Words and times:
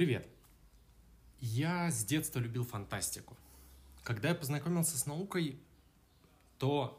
Привет. 0.00 0.26
Я 1.40 1.90
с 1.90 2.06
детства 2.06 2.38
любил 2.38 2.64
фантастику. 2.64 3.36
Когда 4.02 4.30
я 4.30 4.34
познакомился 4.34 4.96
с 4.96 5.04
наукой, 5.04 5.60
то 6.56 6.98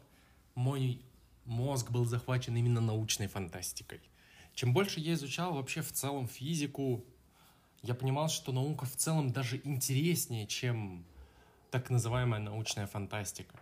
мой 0.54 1.02
мозг 1.46 1.90
был 1.90 2.06
захвачен 2.06 2.56
именно 2.56 2.79
научной 2.79 3.26
фантастикой. 3.26 4.01
Чем 4.54 4.72
больше 4.72 5.00
я 5.00 5.14
изучал 5.14 5.56
вообще 5.56 5.82
в 5.82 5.92
целом 5.92 6.28
физику, 6.28 7.04
я 7.82 7.96
понимал, 7.96 8.29
что 8.29 8.51
наука 8.51 8.86
в 8.86 8.96
целом 8.96 9.31
даже 9.31 9.60
интереснее, 9.63 10.46
чем 10.46 11.04
так 11.72 11.90
называемая 11.90 12.40
научная 12.40 12.86
фантастика. 12.86 13.60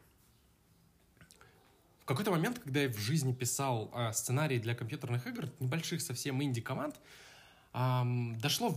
В 2.02 2.06
какой-то 2.06 2.32
момент, 2.32 2.60
когда 2.60 2.82
я 2.82 2.90
в 2.90 2.98
жизни 2.98 3.32
писал 3.32 3.90
э, 3.94 4.12
сценарии 4.12 4.60
для 4.60 4.76
компьютерных 4.76 5.28
игр, 5.28 5.50
небольших 5.62 6.02
совсем 6.02 6.44
инди-команд, 6.44 7.00
дошло 7.72 8.76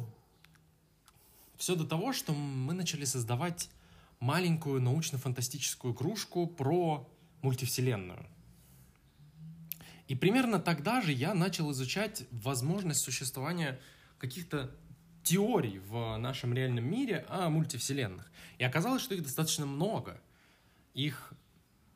все 1.63 1.77
до 1.77 1.85
того, 1.85 2.13
что 2.13 2.33
мы 2.35 2.75
начали 2.75 3.05
создавать 3.05 3.71
маленькую 4.19 4.83
научно-фантастическую 4.83 5.95
кружку 5.95 6.49
про 6.49 7.09
мультивселенную. 7.43 8.27
И 10.09 10.17
примерно 10.17 10.59
тогда 10.59 11.01
же 11.01 11.13
я 11.13 11.35
начал 11.35 11.71
изучать 11.71 12.25
возможность 12.33 13.01
существования 13.01 13.81
каких-то 14.19 14.75
теорий 15.23 15.79
в 15.79 16.17
нашем 16.17 16.53
реальном 16.53 16.85
мире 16.85 17.25
о 17.29 17.49
мультивселенных. 17.49 18.29
И 18.59 18.65
оказалось, 18.65 19.01
что 19.01 19.15
их 19.15 19.23
достаточно 19.23 19.65
много. 19.65 20.21
Их 20.95 21.33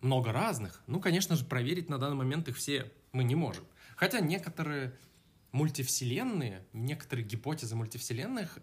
много 0.01 0.31
разных. 0.31 0.81
Ну, 0.87 1.01
конечно 1.01 1.35
же, 1.35 1.45
проверить 1.45 1.89
на 1.89 1.99
данный 1.99 2.15
момент 2.15 2.47
их 2.47 2.57
все 2.57 2.93
мы 3.11 3.25
не 3.25 3.35
можем. 3.35 3.65
Хотя 3.97 4.21
некоторые 4.21 4.97
мультивселенные, 5.51 6.65
некоторые 6.73 7.27
гипотезы 7.27 7.75
мультивселенных 7.75 8.61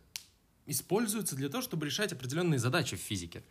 используются 0.65 1.35
для 1.35 1.49
того, 1.49 1.61
чтобы 1.61 1.85
решать 1.85 2.13
определенные 2.13 2.59
задачи 2.59 2.95
в 2.95 2.99
физике. 2.99 3.43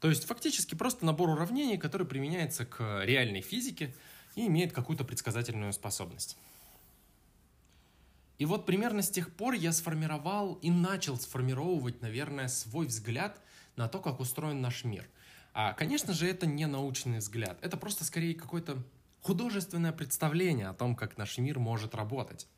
То 0.00 0.08
есть 0.08 0.24
фактически 0.24 0.74
просто 0.74 1.06
набор 1.06 1.30
уравнений, 1.30 1.78
который 1.78 2.06
применяется 2.06 2.66
к 2.66 3.04
реальной 3.04 3.40
физике 3.40 3.94
и 4.34 4.46
имеет 4.46 4.72
какую-то 4.72 5.04
предсказательную 5.04 5.72
способность. 5.72 6.36
И 8.38 8.44
вот 8.44 8.66
примерно 8.66 9.02
с 9.02 9.10
тех 9.10 9.32
пор 9.32 9.54
я 9.54 9.72
сформировал 9.72 10.54
и 10.54 10.70
начал 10.70 11.16
сформировать, 11.16 12.02
наверное, 12.02 12.48
свой 12.48 12.86
взгляд 12.86 13.40
на 13.76 13.88
то, 13.88 14.00
как 14.00 14.18
устроен 14.18 14.60
наш 14.60 14.82
мир. 14.82 15.08
А, 15.54 15.74
конечно 15.74 16.12
же, 16.12 16.26
это 16.26 16.46
не 16.46 16.66
научный 16.66 17.18
взгляд. 17.18 17.58
Это 17.62 17.76
просто 17.76 18.04
скорее 18.04 18.34
какое-то 18.34 18.82
художественное 19.20 19.92
представление 19.92 20.68
о 20.68 20.74
том, 20.74 20.96
как 20.96 21.16
наш 21.16 21.38
мир 21.38 21.58
может 21.58 21.94
работать. 21.94 22.48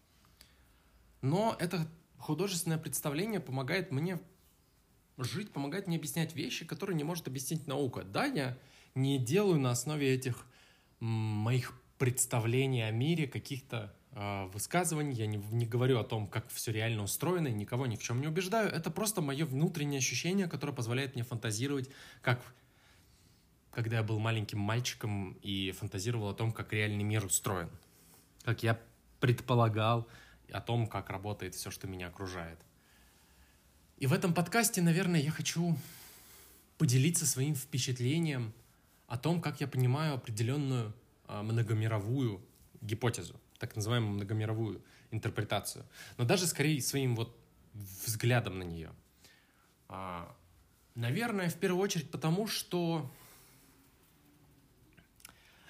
Но 1.21 1.57
это 1.59 1.87
художественное 2.25 2.79
представление 2.79 3.39
помогает 3.39 3.93
мне 3.93 4.19
жить, 5.19 5.53
помогает 5.53 5.87
мне 5.87 5.99
объяснять 5.99 6.35
вещи, 6.35 6.65
которые 6.65 6.97
не 6.97 7.05
может 7.05 7.29
объяснить 7.29 7.67
наука. 7.67 8.03
Да, 8.03 8.25
я 8.25 8.57
не 8.95 9.19
делаю 9.19 9.61
на 9.61 9.71
основе 9.71 10.13
этих 10.13 10.47
моих 11.01 11.79
представлений 11.99 12.81
о 12.81 12.91
мире 12.91 13.29
каких-то 13.29 13.95
э, 14.13 14.47
высказываний, 14.47 15.13
я 15.13 15.27
не, 15.27 15.37
не 15.37 15.67
говорю 15.67 15.99
о 15.99 16.05
том, 16.05 16.27
как 16.27 16.49
все 16.49 16.73
реально 16.73 17.03
устроено, 17.03 17.49
и 17.49 17.53
никого 17.53 17.87
ни 17.87 17.97
в 17.97 18.03
чем 18.03 18.23
не 18.23 18.27
убеждаю. 18.27 18.71
Это 18.71 18.91
просто 18.91 19.21
мое 19.21 19.45
внутреннее 19.45 19.99
ощущение, 19.99 20.49
которое 20.49 20.73
позволяет 20.73 21.15
мне 21.15 21.25
фантазировать, 21.25 21.91
как 22.23 22.41
когда 23.71 23.97
я 23.97 24.03
был 24.03 24.19
маленьким 24.19 24.61
мальчиком 24.61 25.33
и 25.43 25.73
фантазировал 25.73 26.29
о 26.29 26.35
том, 26.35 26.53
как 26.53 26.73
реальный 26.73 27.03
мир 27.03 27.25
устроен. 27.27 27.69
Как 28.45 28.63
я 28.63 28.81
предполагал, 29.19 30.07
о 30.53 30.61
том, 30.61 30.87
как 30.87 31.11
работает 31.11 31.55
все, 31.55 31.71
что 31.71 31.87
меня 31.87 32.09
окружает. 32.09 32.59
И 33.97 34.07
в 34.07 34.13
этом 34.13 34.35
подкасте, 34.35 34.83
наверное, 34.83 35.21
я 35.21 35.31
хочу 35.31 35.77
поделиться 36.79 37.27
своим 37.27 37.55
впечатлением 37.55 38.53
о 39.07 39.17
том, 39.17 39.41
как 39.41 39.61
я 39.61 39.69
понимаю 39.69 40.15
определенную 40.15 40.93
а, 41.27 41.43
многомировую 41.43 42.45
гипотезу, 42.81 43.41
так 43.59 43.77
называемую 43.77 44.13
многомировую 44.15 44.83
интерпретацию, 45.11 45.87
но 46.17 46.25
даже 46.25 46.47
скорее 46.47 46.81
своим 46.83 47.15
вот 47.15 47.37
взглядом 47.73 48.59
на 48.59 48.65
нее. 48.65 48.91
А, 49.89 50.35
наверное, 50.95 51.49
в 51.49 51.57
первую 51.57 51.83
очередь 51.83 52.11
потому, 52.11 52.47
что 52.47 53.11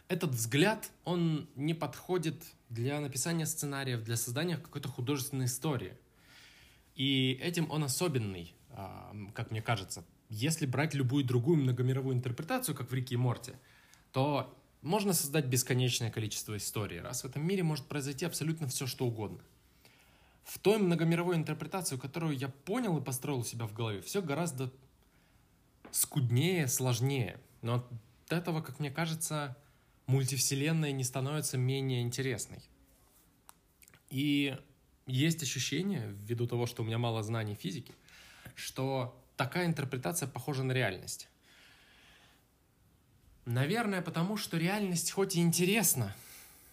этот 0.09 0.31
взгляд, 0.31 0.91
он 1.05 1.49
не 1.57 1.75
подходит 1.75 2.43
для 2.75 3.01
написания 3.01 3.47
сценариев, 3.47 4.03
для 4.03 4.17
создания 4.17 4.57
какой-то 4.57 4.89
художественной 4.89 5.47
истории. 5.47 5.97
И 6.97 7.39
этим 7.41 7.71
он 7.71 7.85
особенный, 7.85 8.55
а, 8.71 9.15
как 9.33 9.51
мне 9.51 9.63
кажется. 9.63 10.05
Если 10.29 10.67
брать 10.67 10.95
любую 10.95 11.25
другую 11.25 11.59
многомировую 11.59 12.17
интерпретацию, 12.17 12.75
как 12.75 12.91
в 12.91 12.95
Рике 12.95 13.15
и 13.15 13.19
Морте, 13.19 13.55
то 14.13 14.57
можно 14.83 15.13
создать 15.13 15.47
бесконечное 15.47 16.11
количество 16.11 16.57
историй. 16.57 17.01
Раз 17.01 17.23
в 17.23 17.27
этом 17.27 17.47
мире 17.47 17.63
может 17.63 17.87
произойти 17.87 18.27
абсолютно 18.27 18.67
все, 18.67 18.87
что 18.87 19.07
угодно. 19.07 19.41
В 20.45 20.59
той 20.59 20.79
многомировой 20.79 21.37
интерпретации, 21.37 21.97
которую 21.97 22.37
я 22.37 22.49
понял 22.49 22.99
и 22.99 23.05
построил 23.05 23.39
у 23.39 23.45
себя 23.45 23.67
в 23.67 23.73
голове, 23.73 24.03
все 24.03 24.21
гораздо 24.21 24.71
скуднее, 25.91 26.69
сложнее. 26.69 27.41
Но 27.63 27.77
от 27.77 28.33
этого, 28.33 28.61
как 28.61 28.79
мне 28.79 28.91
кажется, 28.91 29.57
мультивселенная 30.07 30.93
не 30.93 31.05
становится 31.05 31.57
менее 31.57 32.03
интересной. 32.03 32.63
И 34.11 34.57
есть 35.07 35.43
ощущение, 35.43 36.15
ввиду 36.23 36.47
того, 36.47 36.67
что 36.67 36.83
у 36.83 36.87
меня 36.87 36.99
мало 36.99 37.23
знаний 37.23 37.55
физики, 37.55 37.93
что 38.55 39.21
такая 39.37 39.67
интерпретация 39.67 40.29
похожа 40.29 40.63
на 40.63 40.73
реальность. 40.73 41.29
Наверное, 43.45 44.01
потому 44.01 44.37
что 44.37 44.57
реальность 44.57 45.11
хоть 45.11 45.37
и 45.37 45.41
интересна, 45.41 46.15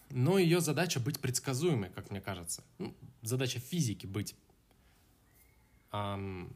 но 0.08 0.38
ее 0.38 0.60
задача 0.60 1.00
быть 1.00 1.20
предсказуемой, 1.20 1.90
как 1.90 2.10
мне 2.10 2.20
кажется. 2.20 2.62
Ну, 2.78 2.94
задача 3.22 3.58
физики 3.58 4.06
быть... 4.06 4.34
Эм, 5.92 6.50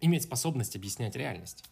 иметь 0.00 0.24
способность 0.24 0.76
объяснять 0.76 1.16
реальность. 1.16 1.64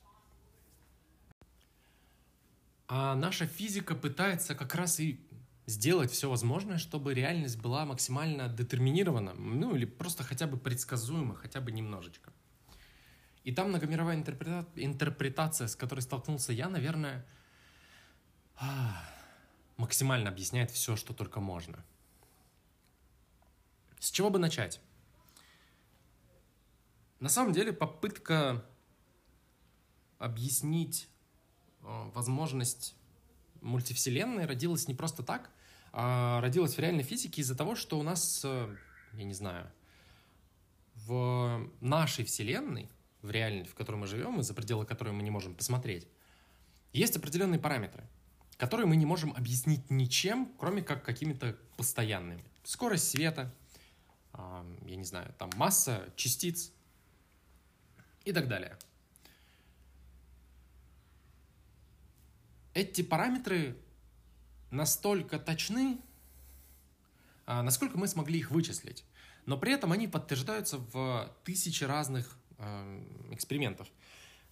А 2.87 3.15
наша 3.15 3.47
физика 3.47 3.95
пытается 3.95 4.55
как 4.55 4.75
раз 4.75 5.01
и 5.01 5.21
сделать 5.67 6.11
все 6.11 6.29
возможное, 6.29 6.79
чтобы 6.79 7.15
реальность 7.15 7.59
была 7.59 7.87
максимально 7.87 8.49
детерминирована, 8.49 9.33
ну 9.35 9.75
или 9.75 9.87
просто 9.87 10.23
хотя 10.23 10.47
бы 10.47 10.59
предсказуема, 10.59 11.35
хотя 11.35 11.61
бы 11.61 11.73
немножечко. 11.73 12.33
И 13.45 13.53
там 13.53 13.69
многомировая 13.71 14.17
интерпрета... 14.17 14.67
интерпретация, 14.77 15.69
с 15.69 15.77
которой 15.77 16.01
столкнулся 16.01 16.53
я, 16.53 16.69
наверное, 16.69 17.27
максимально 19.77 20.31
объясняет 20.31 20.71
все, 20.71 20.97
что 20.97 21.15
только 21.15 21.41
можно. 21.41 21.85
С 23.99 24.11
чего 24.11 24.29
бы 24.29 24.39
начать? 24.39 24.81
На 27.21 27.31
самом 27.31 27.55
деле 27.55 27.73
попытка 27.73 28.65
объяснить 30.19 31.09
возможность 32.15 32.95
мультивселенной 33.61 34.47
родилась 34.47 34.89
не 34.89 34.95
просто 34.95 35.23
так, 35.23 35.51
а 35.93 36.41
родилась 36.41 36.75
в 36.75 36.79
реальной 36.79 37.03
физике 37.03 37.41
из-за 37.41 37.55
того, 37.55 37.75
что 37.75 37.99
у 37.99 38.03
нас, 38.03 38.43
э, 38.45 38.77
я 39.13 39.25
не 39.25 39.35
знаю, 39.35 39.71
в 41.07 41.71
нашей 41.81 42.25
вселенной, 42.25 42.89
в 43.23 43.31
реальной, 43.31 43.65
в 43.65 43.75
которой 43.75 43.97
мы 43.97 44.07
живем, 44.07 44.41
и 44.41 44.43
за 44.43 44.55
пределы 44.55 44.87
которой 44.87 45.13
мы 45.13 45.23
не 45.23 45.31
можем 45.31 45.55
посмотреть, 45.55 46.07
есть 46.93 47.17
определенные 47.17 47.59
параметры, 47.59 48.05
которые 48.57 48.87
мы 48.87 48.97
не 48.97 49.07
можем 49.07 49.33
объяснить 49.35 49.91
ничем, 49.91 50.53
кроме 50.59 50.83
как 50.83 51.05
какими-то 51.05 51.57
постоянными. 51.77 52.45
Скорость 52.65 53.11
света, 53.11 53.53
я 54.33 54.97
не 54.97 55.05
знаю, 55.05 55.35
там 55.39 55.51
масса 55.57 56.09
частиц 56.17 56.73
и 58.25 58.33
так 58.33 58.49
далее. 58.49 58.77
Эти 62.75 63.03
параметры 63.03 63.77
настолько 64.71 65.39
точны, 65.39 65.99
а, 67.47 67.63
насколько 67.63 67.97
мы 67.97 68.09
смогли 68.09 68.39
их 68.39 68.51
вычислить. 68.51 69.05
Но 69.47 69.57
при 69.57 69.73
этом 69.73 69.93
они 69.93 70.09
подтверждаются 70.09 70.79
в 70.79 71.31
тысячи 71.45 71.85
разных 71.85 72.39
э, 72.59 73.03
экспериментов. 73.31 73.87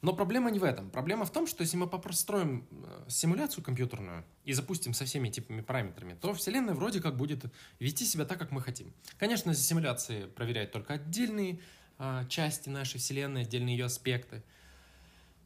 Но 0.03 0.13
проблема 0.13 0.51
не 0.51 0.59
в 0.59 0.65
этом. 0.65 0.91
Проблема 0.91 1.25
в 1.25 1.31
том, 1.31 1.47
что 1.47 1.63
если 1.63 1.79
мы 1.79 1.89
построим 1.89 2.67
э, 2.71 3.05
симуляцию 3.09 3.65
компьютерную 3.65 4.25
и 4.45 4.53
запустим 4.53 4.93
со 4.93 5.07
всеми 5.07 5.31
типами 5.31 5.63
параметрами, 5.63 6.15
то 6.15 6.35
Вселенная 6.35 6.75
вроде 6.75 7.01
как 7.01 7.17
будет 7.17 7.45
вести 7.79 8.05
себя 8.05 8.27
так, 8.27 8.39
как 8.39 8.51
мы 8.51 8.61
хотим. 8.61 8.93
Конечно, 9.17 9.55
симуляции 9.55 10.27
проверяют 10.27 10.73
только 10.73 10.95
отдельные 10.95 11.61
э, 11.99 12.27
части 12.29 12.69
нашей 12.69 12.99
Вселенной, 12.99 13.43
отдельные 13.43 13.79
ее 13.79 13.87
аспекты. 13.87 14.43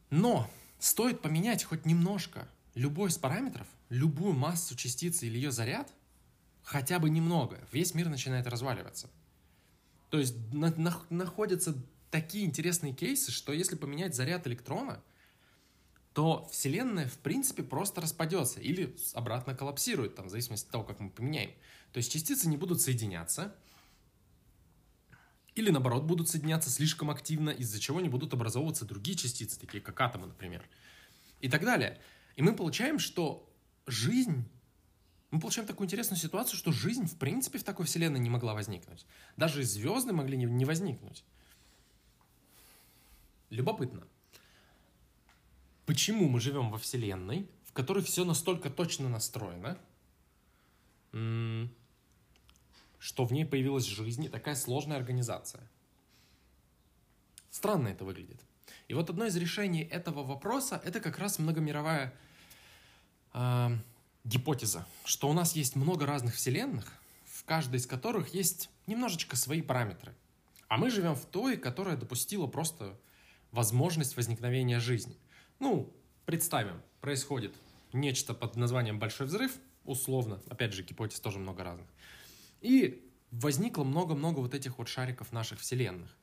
Но 0.09 0.49
стоит 0.79 1.21
поменять 1.21 1.63
хоть 1.63 1.85
немножко 1.85 2.49
любой 2.77 3.09
из 3.09 3.17
параметров, 3.17 3.67
любую 3.89 4.33
массу 4.33 4.75
частицы 4.75 5.25
или 5.25 5.35
ее 5.35 5.51
заряд, 5.51 5.91
хотя 6.63 6.99
бы 6.99 7.09
немного, 7.09 7.59
весь 7.71 7.93
мир 7.95 8.07
начинает 8.07 8.47
разваливаться. 8.47 9.09
То 10.09 10.19
есть 10.19 10.35
на, 10.53 10.73
на, 10.77 10.95
находятся 11.09 11.75
такие 12.11 12.45
интересные 12.45 12.93
кейсы, 12.93 13.31
что 13.31 13.51
если 13.51 13.75
поменять 13.75 14.15
заряд 14.15 14.47
электрона, 14.47 15.01
то 16.13 16.47
Вселенная, 16.51 17.07
в 17.07 17.17
принципе, 17.17 17.63
просто 17.63 18.01
распадется 18.01 18.59
или 18.59 18.95
обратно 19.13 19.55
коллапсирует, 19.55 20.15
там, 20.15 20.27
в 20.27 20.29
зависимости 20.29 20.65
от 20.65 20.71
того, 20.71 20.83
как 20.83 20.99
мы 20.99 21.09
поменяем. 21.09 21.51
То 21.93 21.97
есть 21.97 22.11
частицы 22.11 22.47
не 22.47 22.57
будут 22.57 22.81
соединяться, 22.81 23.55
или 25.55 25.71
наоборот 25.71 26.03
будут 26.03 26.29
соединяться 26.29 26.69
слишком 26.69 27.09
активно, 27.09 27.49
из-за 27.49 27.79
чего 27.79 28.01
не 28.01 28.09
будут 28.09 28.33
образовываться 28.33 28.85
другие 28.85 29.17
частицы, 29.17 29.59
такие 29.59 29.81
как 29.81 29.99
атомы, 29.99 30.27
например. 30.27 30.63
И 31.39 31.49
так 31.49 31.63
далее. 31.63 31.99
И 32.37 32.41
мы 32.41 32.55
получаем, 32.55 32.99
что 32.99 33.45
жизнь 33.85 34.45
мы 35.29 35.41
получаем 35.41 35.67
такую 35.67 35.87
интересную 35.87 36.17
ситуацию, 36.17 36.57
что 36.57 36.71
жизнь, 36.71 37.05
в 37.05 37.17
принципе, 37.17 37.59
в 37.59 37.63
такой 37.63 37.85
вселенной 37.85 38.19
не 38.19 38.29
могла 38.29 38.53
возникнуть. 38.53 39.05
Даже 39.35 39.61
звезды 39.63 40.13
могли 40.13 40.37
не, 40.37 40.65
возникнуть. 40.65 41.25
Любопытно. 43.49 44.07
Почему 45.85 46.29
мы 46.29 46.39
живем 46.39 46.69
во 46.69 46.77
вселенной, 46.77 47.49
в 47.65 47.73
которой 47.73 48.03
все 48.03 48.23
настолько 48.23 48.69
точно 48.69 49.09
настроено, 49.09 49.77
что 52.99 53.25
в 53.25 53.33
ней 53.33 53.45
появилась 53.45 53.85
жизнь 53.85 54.23
и 54.25 54.29
такая 54.29 54.55
сложная 54.55 54.97
организация? 54.97 55.69
Странно 57.51 57.89
это 57.89 58.05
выглядит. 58.05 58.39
И 58.87 58.93
вот 58.93 59.09
одно 59.09 59.25
из 59.25 59.35
решений 59.35 59.81
этого 59.81 60.23
вопроса 60.23 60.81
это 60.83 60.99
как 60.99 61.19
раз 61.19 61.39
многомировая 61.39 62.13
э, 63.33 63.69
гипотеза, 64.23 64.85
что 65.03 65.29
у 65.29 65.33
нас 65.33 65.55
есть 65.55 65.75
много 65.75 66.05
разных 66.05 66.35
вселенных, 66.35 66.93
в 67.25 67.43
каждой 67.43 67.77
из 67.77 67.87
которых 67.87 68.33
есть 68.33 68.69
немножечко 68.87 69.35
свои 69.35 69.61
параметры. 69.61 70.15
А 70.69 70.77
мы 70.77 70.89
живем 70.89 71.15
в 71.15 71.25
той, 71.25 71.57
которая 71.57 71.97
допустила 71.97 72.47
просто 72.47 72.97
возможность 73.51 74.17
возникновения 74.17 74.79
жизни. 74.79 75.17
Ну, 75.59 75.93
представим, 76.25 76.81
происходит 77.01 77.55
нечто 77.93 78.33
под 78.33 78.55
названием 78.55 78.99
Большой 78.99 79.27
взрыв, 79.27 79.57
условно, 79.85 80.41
опять 80.49 80.73
же, 80.73 80.83
гипотез 80.83 81.19
тоже 81.19 81.39
много 81.39 81.63
разных. 81.63 81.87
И 82.61 83.05
возникло 83.31 83.83
много-много 83.83 84.39
вот 84.39 84.53
этих 84.53 84.77
вот 84.77 84.87
шариков 84.87 85.31
наших 85.31 85.59
вселенных, 85.59 86.15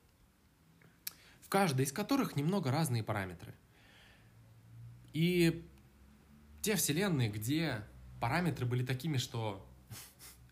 в 1.45 1.49
каждой 1.49 1.85
из 1.85 1.91
которых 1.91 2.35
немного 2.35 2.71
разные 2.71 3.03
параметры. 3.03 3.53
И 5.13 5.63
те 6.63 6.75
вселенные, 6.75 7.29
где 7.29 7.83
параметры 8.19 8.65
были 8.65 8.83
такими, 8.83 9.17
что 9.17 9.63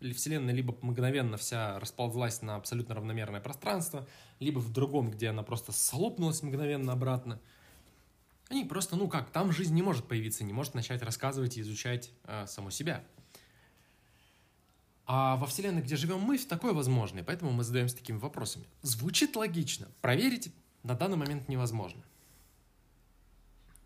Вселенная 0.14 0.54
либо 0.54 0.76
мгновенно 0.82 1.36
вся 1.36 1.80
расползлась 1.80 2.42
на 2.42 2.54
абсолютно 2.54 2.94
равномерное 2.94 3.40
пространство, 3.40 4.06
либо 4.38 4.60
в 4.60 4.72
другом, 4.72 5.10
где 5.10 5.30
она 5.30 5.42
просто 5.42 5.72
солопнулась 5.72 6.44
мгновенно 6.44 6.92
обратно. 6.92 7.40
Они 8.48 8.64
просто, 8.64 8.94
ну 8.94 9.08
как, 9.08 9.30
там 9.30 9.50
жизнь 9.50 9.74
не 9.74 9.82
может 9.82 10.06
появиться, 10.06 10.44
не 10.44 10.52
может 10.52 10.74
начать 10.74 11.02
рассказывать 11.02 11.56
и 11.56 11.60
изучать 11.62 12.12
э, 12.24 12.46
саму 12.46 12.70
себя. 12.70 13.02
А 15.06 15.36
во 15.36 15.46
Вселенной, 15.46 15.82
где 15.82 15.96
живем 15.96 16.20
мы, 16.20 16.38
такое 16.38 16.72
возможно, 16.72 17.18
и 17.18 17.22
поэтому 17.22 17.50
мы 17.50 17.64
задаемся 17.64 17.96
такими 17.96 18.18
вопросами. 18.18 18.66
Звучит 18.82 19.34
логично, 19.34 19.88
проверить 20.00 20.54
на 20.84 20.94
данный 20.94 21.16
момент 21.16 21.48
невозможно. 21.48 22.04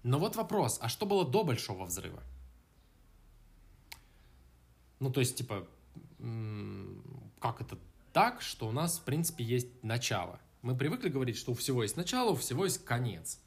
Но 0.02 0.18
вот 0.18 0.36
вопрос, 0.36 0.78
а 0.82 0.88
что 0.88 1.06
было 1.06 1.26
до 1.26 1.44
Большого 1.44 1.86
Взрыва? 1.86 2.22
Ну, 5.00 5.10
то 5.10 5.20
есть, 5.20 5.36
типа, 5.36 5.66
как 7.40 7.60
это 7.60 7.78
так, 8.12 8.42
что 8.42 8.68
у 8.68 8.72
нас, 8.72 8.98
в 8.98 9.04
принципе, 9.04 9.44
есть 9.44 9.82
начало. 9.82 10.40
Мы 10.62 10.76
привыкли 10.76 11.08
говорить, 11.08 11.36
что 11.36 11.52
у 11.52 11.54
всего 11.54 11.82
есть 11.84 11.96
начало, 11.96 12.30
у 12.30 12.36
всего 12.36 12.64
есть 12.64 12.84
конец. 12.84 13.40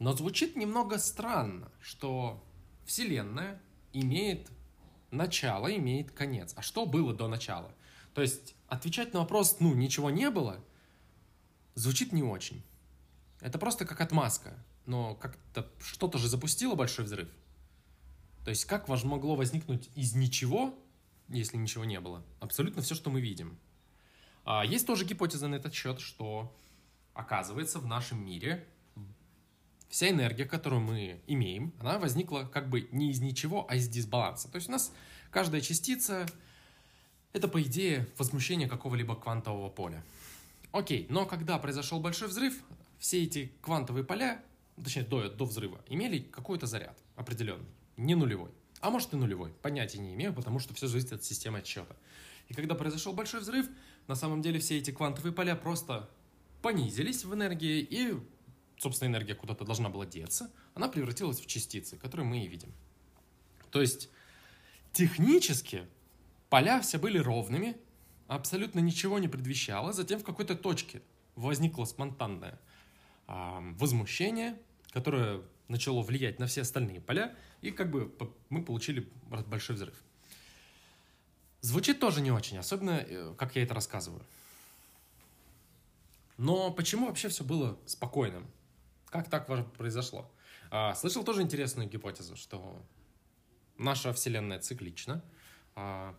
Но 0.00 0.12
звучит 0.12 0.56
немного 0.56 0.98
странно, 0.98 1.70
что 1.80 2.44
Вселенная 2.84 3.60
имеет 3.92 4.50
начало, 5.10 5.74
имеет 5.76 6.10
конец. 6.10 6.52
А 6.56 6.62
что 6.62 6.84
было 6.84 7.14
до 7.14 7.28
начала? 7.28 7.72
То 8.14 8.22
есть 8.22 8.54
отвечать 8.66 9.12
на 9.12 9.20
вопрос, 9.20 9.58
ну, 9.60 9.74
ничего 9.74 10.10
не 10.10 10.30
было, 10.30 10.64
звучит 11.78 12.12
не 12.12 12.22
очень. 12.22 12.62
Это 13.40 13.58
просто 13.58 13.86
как 13.86 14.00
отмазка. 14.00 14.54
Но 14.86 15.14
как-то 15.14 15.70
что-то 15.80 16.18
же 16.18 16.28
запустило 16.28 16.74
большой 16.74 17.04
взрыв. 17.04 17.28
То 18.44 18.50
есть 18.50 18.64
как 18.64 18.88
могло 18.88 19.36
возникнуть 19.36 19.90
из 19.94 20.14
ничего, 20.14 20.74
если 21.28 21.56
ничего 21.56 21.84
не 21.84 22.00
было? 22.00 22.24
Абсолютно 22.40 22.82
все, 22.82 22.94
что 22.94 23.10
мы 23.10 23.20
видим. 23.20 23.58
А 24.44 24.64
есть 24.64 24.86
тоже 24.86 25.04
гипотеза 25.04 25.46
на 25.48 25.56
этот 25.56 25.74
счет, 25.74 26.00
что 26.00 26.56
оказывается 27.12 27.78
в 27.80 27.86
нашем 27.86 28.24
мире 28.24 28.66
вся 29.88 30.08
энергия, 30.08 30.44
которую 30.44 30.80
мы 30.80 31.20
имеем, 31.26 31.72
она 31.80 31.98
возникла 31.98 32.44
как 32.44 32.68
бы 32.68 32.88
не 32.92 33.10
из 33.10 33.20
ничего, 33.20 33.66
а 33.68 33.76
из 33.76 33.88
дисбаланса. 33.88 34.48
То 34.48 34.56
есть 34.56 34.68
у 34.68 34.72
нас 34.72 34.92
каждая 35.30 35.60
частица— 35.60 36.26
это, 37.32 37.48
по 37.48 37.60
идее, 37.62 38.06
возмущение 38.16 38.68
какого-либо 38.68 39.16
квантового 39.16 39.68
поля. 39.68 40.02
Окей, 40.72 41.06
но 41.08 41.26
когда 41.26 41.58
произошел 41.58 42.00
большой 42.00 42.28
взрыв, 42.28 42.62
все 42.98 43.22
эти 43.22 43.52
квантовые 43.62 44.04
поля, 44.04 44.42
точнее, 44.82 45.04
до, 45.04 45.28
до 45.30 45.44
взрыва, 45.44 45.80
имели 45.88 46.18
какой-то 46.18 46.66
заряд 46.66 46.98
определенный 47.16 47.68
не 47.98 48.14
нулевой. 48.14 48.50
А 48.80 48.90
может 48.90 49.12
и 49.12 49.16
нулевой, 49.16 49.50
понятия 49.60 49.98
не 49.98 50.14
имею, 50.14 50.32
потому 50.32 50.60
что 50.60 50.72
все 50.72 50.86
зависит 50.86 51.12
от 51.12 51.24
системы 51.24 51.58
отсчета. 51.58 51.96
И 52.48 52.54
когда 52.54 52.74
произошел 52.74 53.12
большой 53.12 53.40
взрыв, 53.40 53.68
на 54.06 54.14
самом 54.14 54.40
деле 54.40 54.60
все 54.60 54.78
эти 54.78 54.90
квантовые 54.90 55.32
поля 55.32 55.56
просто 55.56 56.08
понизились 56.62 57.24
в 57.24 57.34
энергии, 57.34 57.80
и, 57.80 58.14
собственно, 58.78 59.10
энергия 59.10 59.34
куда-то 59.34 59.64
должна 59.64 59.90
была 59.90 60.06
деться, 60.06 60.50
она 60.74 60.88
превратилась 60.88 61.40
в 61.40 61.46
частицы, 61.46 61.96
которые 61.96 62.26
мы 62.26 62.44
и 62.44 62.48
видим. 62.48 62.72
То 63.70 63.80
есть 63.80 64.08
технически 64.92 65.86
поля 66.48 66.80
все 66.80 66.98
были 66.98 67.18
ровными, 67.18 67.76
абсолютно 68.28 68.80
ничего 68.80 69.18
не 69.18 69.26
предвещало, 69.26 69.92
затем 69.92 70.20
в 70.20 70.24
какой-то 70.24 70.54
точке 70.54 71.02
возникло 71.34 71.84
спонтанное 71.84 72.60
э, 73.26 73.72
возмущение, 73.78 74.56
которое 74.90 75.42
начало 75.66 76.02
влиять 76.02 76.38
на 76.38 76.46
все 76.46 76.62
остальные 76.62 77.00
поля, 77.00 77.34
и 77.60 77.70
как 77.70 77.90
бы 77.90 78.14
мы 78.48 78.62
получили 78.62 79.08
большой 79.46 79.76
взрыв. 79.76 79.94
Звучит 81.60 81.98
тоже 81.98 82.20
не 82.20 82.30
очень, 82.30 82.58
особенно 82.58 83.04
э, 83.06 83.34
как 83.36 83.56
я 83.56 83.62
это 83.62 83.74
рассказываю. 83.74 84.22
Но 86.36 86.70
почему 86.70 87.06
вообще 87.06 87.28
все 87.28 87.42
было 87.42 87.78
спокойным? 87.84 88.46
Как 89.06 89.28
так 89.28 89.46
произошло? 89.72 90.30
А, 90.70 90.94
слышал 90.94 91.24
тоже 91.24 91.42
интересную 91.42 91.88
гипотезу, 91.88 92.36
что 92.36 92.80
наша 93.76 94.12
Вселенная 94.12 94.60
циклична, 94.60 95.14
а, 95.14 95.22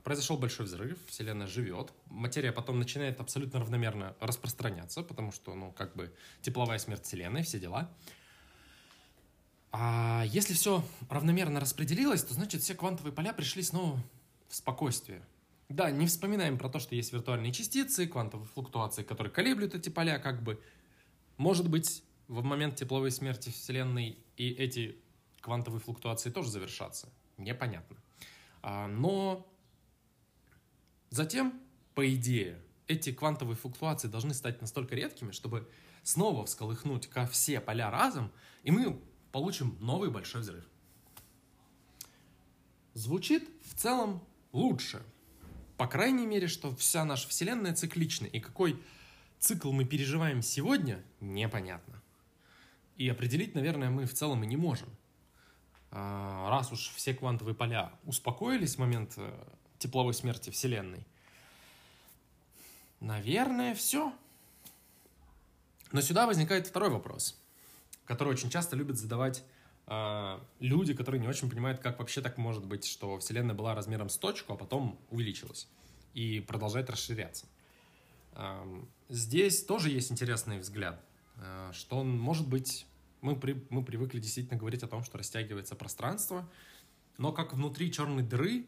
произошел 0.04 0.38
большой 0.38 0.66
взрыв, 0.66 0.98
Вселенная 1.08 1.48
живет, 1.48 1.92
материя 2.06 2.52
потом 2.52 2.80
начинает 2.80 3.20
абсолютно 3.20 3.60
равномерно 3.60 4.16
распространяться, 4.20 5.04
потому 5.04 5.32
что, 5.32 5.54
ну, 5.56 5.72
как 5.72 5.96
бы 5.96 6.14
тепловая 6.42 6.78
смерть 6.78 7.04
Вселенной, 7.04 7.44
все 7.44 7.60
дела. 7.60 7.92
А 9.72 10.24
если 10.28 10.54
все 10.54 10.84
равномерно 11.10 11.60
распределилось, 11.60 12.24
то 12.24 12.34
значит 12.34 12.62
все 12.62 12.74
квантовые 12.74 13.14
поля 13.14 13.34
пришли 13.34 13.62
снова 13.62 14.02
в 14.48 14.56
спокойствие. 14.56 15.22
Да, 15.70 15.92
не 15.92 16.08
вспоминаем 16.08 16.58
про 16.58 16.70
то, 16.70 16.80
что 16.80 16.96
есть 16.96 17.14
виртуальные 17.14 17.52
частицы, 17.52 18.08
квантовые 18.08 18.48
флуктуации, 18.48 19.04
которые 19.04 19.32
колеблют 19.32 19.76
эти 19.76 19.90
поля, 19.90 20.18
как 20.18 20.42
бы. 20.42 20.60
Может 21.38 21.70
быть, 21.70 22.04
в 22.28 22.44
момент 22.44 22.76
тепловой 22.76 23.12
смерти 23.12 23.50
Вселенной 23.50 24.18
и 24.38 24.50
эти 24.50 24.98
квантовые 25.42 25.80
флуктуации 25.80 26.32
тоже 26.32 26.50
завершатся. 26.50 27.10
Непонятно. 27.38 27.98
А, 28.62 28.88
но 28.88 29.49
затем, 31.10 31.54
по 31.96 32.14
идее, 32.14 32.62
эти 32.88 33.12
квантовые 33.12 33.56
флуктуации 33.56 34.08
должны 34.08 34.34
стать 34.34 34.62
настолько 34.62 34.96
редкими, 34.96 35.32
чтобы 35.32 35.70
снова 36.04 36.46
всколыхнуть 36.46 37.08
ко 37.08 37.26
все 37.28 37.62
поля 37.62 37.92
разом, 37.92 38.32
и 38.64 38.72
мы 38.72 39.00
получим 39.32 39.78
новый 39.80 40.10
большой 40.10 40.42
взрыв. 40.42 40.66
Звучит 42.94 43.50
в 43.64 43.76
целом 43.76 44.24
лучше. 44.52 45.04
По 45.78 45.88
крайней 45.88 46.26
мере, 46.26 46.48
что 46.48 46.76
вся 46.76 47.06
наша 47.06 47.30
Вселенная 47.30 47.74
циклична, 47.74 48.26
и 48.26 48.40
какой 48.40 48.82
цикл 49.38 49.72
мы 49.72 49.86
переживаем 49.86 50.42
сегодня, 50.42 51.04
непонятно. 51.22 52.02
И 52.98 53.08
определить, 53.08 53.56
наверное, 53.56 53.90
мы 53.90 54.06
в 54.06 54.14
целом 54.14 54.44
и 54.44 54.48
не 54.48 54.58
можем. 54.58 54.90
А, 55.92 56.50
раз 56.50 56.72
уж 56.72 56.92
все 56.96 57.14
квантовые 57.14 57.56
поля 57.56 57.94
успокоились 58.04 58.76
в 58.76 58.80
момент 58.80 59.14
э, 59.18 59.32
тепловой 59.80 60.14
смерти 60.14 60.52
Вселенной, 60.52 61.06
наверное, 63.00 63.74
все. 63.74 64.14
Но 65.92 66.02
сюда 66.02 66.28
возникает 66.28 66.68
второй 66.68 66.90
вопрос 66.90 67.40
который 68.10 68.30
очень 68.30 68.50
часто 68.50 68.76
любят 68.76 68.98
задавать 68.98 69.44
э, 69.86 70.40
люди, 70.60 70.96
которые 70.96 71.22
не 71.22 71.28
очень 71.28 71.48
понимают, 71.48 71.80
как 71.80 72.00
вообще 72.00 72.22
так 72.22 72.40
может 72.40 72.66
быть, 72.66 72.86
что 72.86 73.20
Вселенная 73.20 73.54
была 73.54 73.76
размером 73.76 74.10
с 74.10 74.18
точку, 74.18 74.54
а 74.54 74.56
потом 74.56 75.00
увеличилась 75.12 75.68
и 76.16 76.40
продолжает 76.40 76.90
расширяться. 76.90 77.46
Здесь 79.10 79.64
тоже 79.64 79.92
есть 79.92 80.12
интересный 80.12 80.58
взгляд, 80.58 81.06
э, 81.36 81.70
что 81.72 82.00
он 82.00 82.18
может 82.18 82.48
быть... 82.48 82.88
Мы, 83.22 83.36
при, 83.36 83.64
мы 83.70 83.84
привыкли 83.84 84.20
действительно 84.20 84.58
говорить 84.58 84.82
о 84.82 84.88
том, 84.88 85.04
что 85.04 85.20
растягивается 85.20 85.76
пространство, 85.76 86.50
но 87.20 87.32
как 87.32 87.54
внутри 87.54 87.92
черной 87.92 88.24
дыры 88.24 88.62
э, 88.62 88.66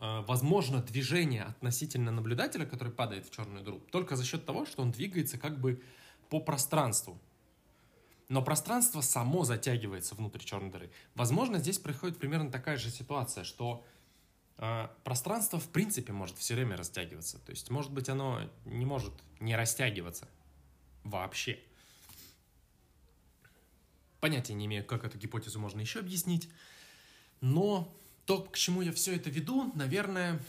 возможно 0.00 0.80
движение 0.82 1.44
относительно 1.44 2.10
наблюдателя, 2.10 2.64
который 2.64 2.92
падает 2.92 3.26
в 3.26 3.30
черную 3.30 3.62
дыру, 3.62 3.80
только 3.90 4.16
за 4.16 4.24
счет 4.24 4.46
того, 4.46 4.64
что 4.64 4.82
он 4.82 4.92
двигается 4.92 5.38
как 5.38 5.60
бы 5.60 5.82
по 6.30 6.40
пространству. 6.40 7.20
Но 8.30 8.42
пространство 8.42 9.00
само 9.00 9.44
затягивается 9.44 10.14
внутрь 10.14 10.38
черной 10.38 10.70
дыры. 10.70 10.90
Возможно, 11.16 11.58
здесь 11.58 11.78
происходит 11.78 12.18
примерно 12.18 12.50
такая 12.50 12.76
же 12.76 12.88
ситуация, 12.88 13.42
что 13.42 13.84
э, 14.56 14.88
пространство 15.02 15.58
в 15.58 15.68
принципе 15.68 16.12
может 16.12 16.38
все 16.38 16.54
время 16.54 16.76
растягиваться. 16.76 17.40
То 17.40 17.50
есть, 17.50 17.70
может 17.70 17.92
быть, 17.92 18.08
оно 18.08 18.48
не 18.64 18.86
может 18.86 19.12
не 19.40 19.56
растягиваться 19.56 20.28
вообще. 21.02 21.58
Понятия 24.20 24.54
не 24.54 24.66
имею, 24.66 24.84
как 24.84 25.04
эту 25.04 25.18
гипотезу 25.18 25.58
можно 25.58 25.80
еще 25.80 25.98
объяснить. 25.98 26.48
Но 27.40 27.92
то, 28.26 28.42
к 28.42 28.56
чему 28.56 28.82
я 28.82 28.92
все 28.92 29.16
это 29.16 29.30
веду, 29.30 29.72
наверное, 29.74 30.40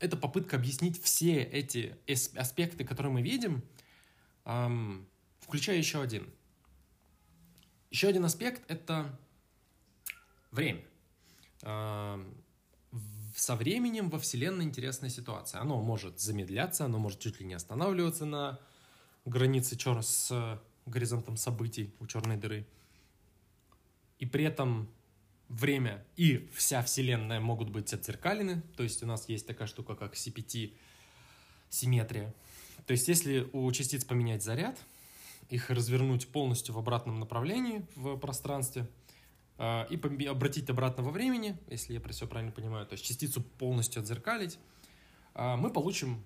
это 0.00 0.16
попытка 0.16 0.56
объяснить 0.56 1.02
все 1.02 1.42
эти 1.42 1.96
аспекты, 2.36 2.84
которые 2.84 3.12
мы 3.12 3.22
видим, 3.22 3.62
включая 5.40 5.78
еще 5.78 6.00
один. 6.02 6.28
Еще 7.90 8.08
один 8.08 8.24
аспект— 8.24 8.62
это 8.70 9.18
время. 10.50 10.82
Со 11.60 13.56
временем 13.56 14.10
во 14.10 14.18
Вселенной 14.18 14.64
интересная 14.64 15.10
ситуация. 15.10 15.60
Оно 15.60 15.80
может 15.80 16.20
замедляться, 16.20 16.84
оно 16.84 16.98
может 16.98 17.18
чуть 17.20 17.40
ли 17.40 17.46
не 17.46 17.54
останавливаться 17.54 18.24
на 18.26 18.60
границе 19.24 19.76
чер 19.76 20.02
с 20.02 20.60
горизонтом 20.86 21.36
событий 21.36 21.94
у 21.98 22.06
черной 22.06 22.36
дыры. 22.36 22.66
И 24.18 24.26
при 24.26 24.44
этом 24.44 24.88
время 25.54 26.04
и 26.16 26.48
вся 26.54 26.82
Вселенная 26.82 27.40
могут 27.40 27.70
быть 27.70 27.92
отзеркалены. 27.92 28.62
То 28.76 28.82
есть 28.82 29.02
у 29.02 29.06
нас 29.06 29.28
есть 29.28 29.46
такая 29.46 29.68
штука, 29.68 29.94
как 29.94 30.14
CPT, 30.14 30.74
симметрия. 31.68 32.34
То 32.86 32.92
есть 32.92 33.08
если 33.08 33.48
у 33.52 33.70
частиц 33.72 34.04
поменять 34.04 34.42
заряд, 34.42 34.78
их 35.48 35.70
развернуть 35.70 36.28
полностью 36.28 36.74
в 36.74 36.78
обратном 36.78 37.20
направлении 37.20 37.86
в 37.96 38.16
пространстве 38.16 38.88
э, 39.58 39.86
и 39.90 40.26
обратить 40.26 40.68
обратно 40.70 41.02
во 41.02 41.10
времени, 41.10 41.56
если 41.68 41.94
я 41.94 42.00
про 42.00 42.12
все 42.12 42.26
правильно 42.26 42.52
понимаю, 42.52 42.86
то 42.86 42.94
есть 42.94 43.04
частицу 43.04 43.42
полностью 43.42 44.02
отзеркалить, 44.02 44.58
э, 45.34 45.56
мы 45.56 45.70
получим 45.70 46.22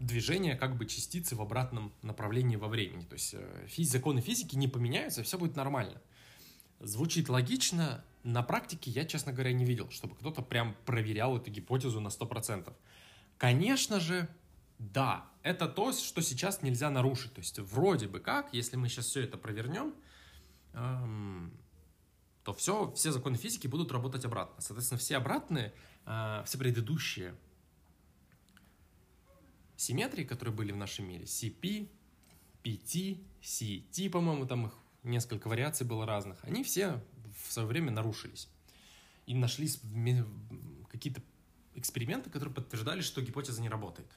движение 0.00 0.56
как 0.56 0.76
бы 0.76 0.86
частицы 0.86 1.36
в 1.36 1.40
обратном 1.40 1.92
направлении 2.02 2.56
во 2.56 2.68
времени. 2.68 3.04
То 3.04 3.14
есть 3.14 3.34
э, 3.34 3.84
законы 3.84 4.20
физики 4.20 4.56
не 4.56 4.68
поменяются, 4.68 5.22
все 5.22 5.38
будет 5.38 5.56
нормально. 5.56 6.00
Звучит 6.82 7.28
логично, 7.28 8.04
на 8.24 8.42
практике 8.42 8.90
я, 8.90 9.04
честно 9.04 9.32
говоря, 9.32 9.52
не 9.52 9.64
видел, 9.64 9.88
чтобы 9.90 10.16
кто-то 10.16 10.42
прям 10.42 10.74
проверял 10.84 11.36
эту 11.36 11.50
гипотезу 11.50 12.00
на 12.00 12.08
100%. 12.08 12.72
Конечно 13.38 14.00
же, 14.00 14.28
да, 14.78 15.24
это 15.44 15.68
то, 15.68 15.92
что 15.92 16.22
сейчас 16.22 16.60
нельзя 16.62 16.90
нарушить. 16.90 17.34
То 17.34 17.40
есть 17.40 17.58
вроде 17.60 18.08
бы 18.08 18.18
как, 18.18 18.52
если 18.52 18.76
мы 18.76 18.88
сейчас 18.88 19.06
все 19.06 19.22
это 19.22 19.36
провернем, 19.38 19.94
эм, 20.72 21.52
то 22.42 22.52
все, 22.52 22.92
все 22.92 23.12
законы 23.12 23.36
физики 23.36 23.68
будут 23.68 23.92
работать 23.92 24.24
обратно. 24.24 24.60
Соответственно, 24.60 24.98
все 24.98 25.16
обратные, 25.16 25.72
э, 26.06 26.42
все 26.46 26.58
предыдущие 26.58 27.36
симметрии, 29.76 30.24
которые 30.24 30.54
были 30.54 30.72
в 30.72 30.76
нашем 30.76 31.08
мире, 31.08 31.24
CP, 31.24 31.88
PT, 32.64 33.20
CT, 33.40 34.10
по-моему, 34.10 34.46
там 34.46 34.66
их 34.66 34.72
несколько 35.02 35.48
вариаций 35.48 35.86
было 35.86 36.06
разных, 36.06 36.38
они 36.44 36.62
все 36.62 37.00
в 37.44 37.52
свое 37.52 37.68
время 37.68 37.90
нарушились. 37.90 38.48
И 39.26 39.34
нашлись 39.34 39.80
какие-то 40.90 41.22
эксперименты, 41.74 42.30
которые 42.30 42.54
подтверждали, 42.54 43.00
что 43.00 43.22
гипотеза 43.22 43.60
не 43.60 43.68
работает. 43.68 44.08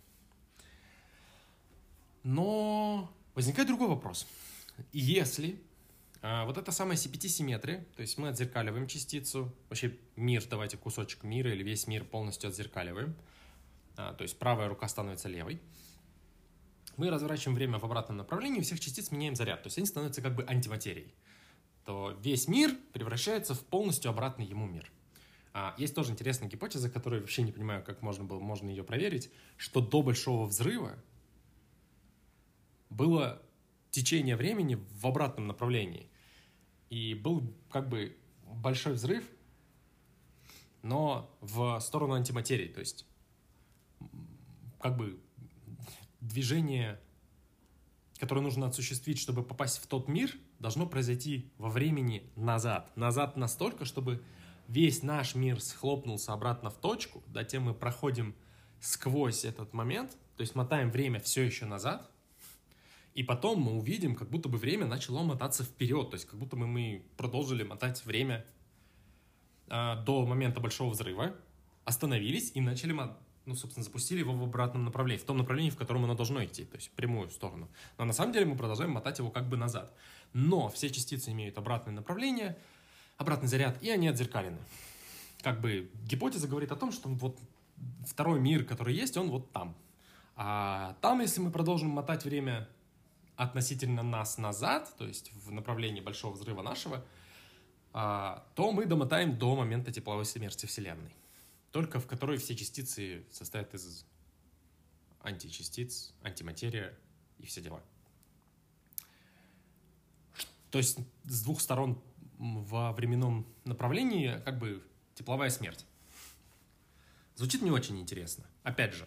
Но 2.24 3.14
возникает 3.36 3.68
другой 3.68 3.88
вопрос. 3.88 4.28
Если 4.92 5.62
а, 6.22 6.46
вот 6.46 6.58
эта 6.58 6.72
самая 6.72 6.98
CPT-симметрия, 6.98 7.86
то 7.96 8.02
есть 8.02 8.18
мы 8.18 8.30
отзеркаливаем 8.30 8.88
частицу, 8.88 9.54
вообще 9.70 9.96
мир, 10.16 10.44
давайте 10.50 10.76
кусочек 10.76 11.24
мира 11.24 11.52
или 11.52 11.62
весь 11.62 11.86
мир 11.86 12.04
полностью 12.04 12.50
отзеркаливаем, 12.50 13.16
а, 13.96 14.14
то 14.14 14.24
есть 14.24 14.40
правая 14.40 14.68
рука 14.68 14.88
становится 14.88 15.30
левой, 15.30 15.62
мы 16.98 17.10
разворачиваем 17.10 17.56
время 17.56 17.80
в 17.80 17.86
обратном 17.86 18.18
направлении, 18.18 18.60
у 18.60 18.64
всех 18.64 18.80
частиц 18.80 19.12
меняем 19.12 19.36
заряд, 19.36 19.64
то 19.64 19.68
есть 19.68 19.78
они 19.78 19.88
становятся 19.88 20.22
как 20.22 20.36
бы 20.36 20.46
антиматерией, 20.48 21.14
то 21.86 22.18
весь 22.22 22.48
мир 22.48 22.76
превращается 22.94 23.54
в 23.54 23.66
полностью 23.66 24.12
обратный 24.12 24.46
ему 24.46 24.66
мир. 24.66 24.92
А, 25.54 25.74
есть 25.78 25.96
тоже 25.96 26.12
интересная 26.12 26.50
гипотеза, 26.50 26.90
которую 26.90 27.22
вообще 27.22 27.42
не 27.44 27.52
понимаю, 27.52 27.84
как 27.84 28.02
можно 28.02 28.24
было, 28.24 28.40
можно 28.40 28.70
ее 28.70 28.84
проверить, 28.84 29.32
что 29.58 29.82
до 29.82 30.02
Большого 30.02 30.46
Взрыва 30.46 30.96
было 32.90 33.42
течение 33.96 34.36
времени 34.36 34.76
в 34.76 35.08
обратном 35.08 35.48
направлении. 35.48 36.10
И 36.90 37.14
был 37.14 37.56
как 37.72 37.88
бы 37.88 38.18
большой 38.44 38.94
взрыв, 38.94 39.24
но 40.82 41.34
в 41.42 41.80
сторону 41.80 42.14
антиматерии, 42.14 42.68
то 42.68 42.82
есть 42.82 43.06
как 44.80 44.98
бы 44.98 45.20
движение, 46.28 47.00
которое 48.20 48.42
нужно 48.42 48.68
осуществить, 48.68 49.20
чтобы 49.20 49.44
попасть 49.44 49.82
в 49.82 49.88
тот 49.88 50.08
мир, 50.08 50.32
должно 50.60 50.86
произойти 50.86 51.52
во 51.58 51.70
времени 51.70 52.24
назад. 52.36 52.96
Назад 52.96 53.38
настолько, 53.38 53.86
чтобы 53.86 54.24
весь 54.68 55.04
наш 55.04 55.36
мир 55.36 55.62
схлопнулся 55.62 56.34
обратно 56.34 56.70
в 56.70 56.78
точку, 56.78 57.24
затем 57.34 57.64
мы 57.64 57.74
проходим 57.74 58.36
сквозь 58.80 59.46
этот 59.46 59.74
момент, 59.74 60.12
то 60.38 60.42
есть 60.42 60.56
мотаем 60.56 60.92
время 60.92 61.20
все 61.20 61.44
еще 61.44 61.66
назад, 61.66 62.10
и 63.14 63.24
потом 63.24 63.62
мы 63.62 63.78
увидим, 63.78 64.16
как 64.16 64.30
будто 64.30 64.50
бы 64.50 64.58
время 64.58 64.86
начало 64.86 65.24
мотаться 65.24 65.64
вперед, 65.64 66.10
то 66.10 66.16
есть 66.16 66.26
как 66.26 66.38
будто 66.38 66.56
бы 66.56 66.68
мы 66.68 67.06
продолжили 67.16 67.64
мотать 67.64 68.06
время 68.06 68.46
э, 69.68 70.04
до 70.06 70.26
момента 70.26 70.60
большого 70.60 70.90
взрыва, 70.92 71.36
остановились 71.86 72.52
и 72.56 72.62
начали 72.62 72.92
ну, 73.46 73.56
собственно, 73.56 73.84
запустили 73.84 74.20
его 74.20 74.34
в 74.34 74.44
обратном 74.44 74.86
направлении, 74.86 75.22
в 75.22 75.26
том 75.26 75.38
направлении, 75.38 75.70
в 75.70 75.78
котором 75.78 76.04
оно 76.04 76.16
должно 76.16 76.44
идти, 76.44 76.66
то 76.66 76.76
есть 76.76 76.88
в 76.88 76.92
прямую 76.92 77.30
сторону. 77.30 77.70
Но 77.98 78.06
на 78.06 78.14
самом 78.14 78.34
деле 78.34 78.46
мы 78.46 78.58
продолжаем 78.58 78.92
мотать 78.92 79.20
его 79.20 79.30
как 79.30 79.48
бы 79.48 79.58
назад. 79.58 79.94
Но 80.34 80.70
все 80.70 80.90
частицы 80.90 81.32
имеют 81.32 81.58
обратное 81.58 81.94
направление, 81.94 82.58
обратный 83.18 83.48
заряд, 83.48 83.82
и 83.82 83.90
они 83.90 84.08
отзеркалены. 84.08 84.58
Как 85.42 85.62
бы 85.62 85.92
гипотеза 86.04 86.48
говорит 86.48 86.72
о 86.72 86.76
том, 86.76 86.92
что 86.92 87.08
вот 87.10 87.38
второй 88.08 88.40
мир, 88.40 88.66
который 88.66 88.96
есть, 88.96 89.16
он 89.16 89.30
вот 89.30 89.52
там. 89.52 89.76
А 90.36 90.98
там, 91.02 91.22
если 91.22 91.40
мы 91.40 91.52
продолжим 91.52 91.90
мотать 91.90 92.26
время 92.26 92.68
относительно 93.36 94.02
нас 94.02 94.38
назад, 94.38 94.94
то 94.98 95.06
есть 95.06 95.32
в 95.46 95.52
направлении 95.52 96.02
большого 96.02 96.34
взрыва 96.34 96.62
нашего, 96.62 97.06
а, 97.94 98.44
то 98.56 98.72
мы 98.72 98.86
домотаем 98.86 99.38
до 99.38 99.56
момента 99.56 99.92
тепловой 99.92 100.26
смерти 100.26 100.66
Вселенной 100.66 101.14
только 101.76 102.00
в 102.00 102.08
которой 102.08 102.38
все 102.38 102.56
частицы 102.56 103.26
состоят 103.30 103.74
из 103.74 104.06
античастиц, 105.20 106.14
антиматерия 106.22 106.98
и 107.38 107.46
все 107.46 107.60
дела. 107.60 107.84
То 110.72 110.78
есть 110.78 110.98
с 111.26 111.44
двух 111.44 111.60
сторон 111.60 112.02
во 112.38 112.94
временном 112.94 113.46
направлении 113.66 114.42
как 114.46 114.58
бы 114.58 114.88
тепловая 115.16 115.50
смерть. 115.50 115.86
Звучит 117.36 117.62
не 117.62 117.72
очень 117.72 118.00
интересно. 118.00 118.46
Опять 118.64 118.94
же, 118.94 119.06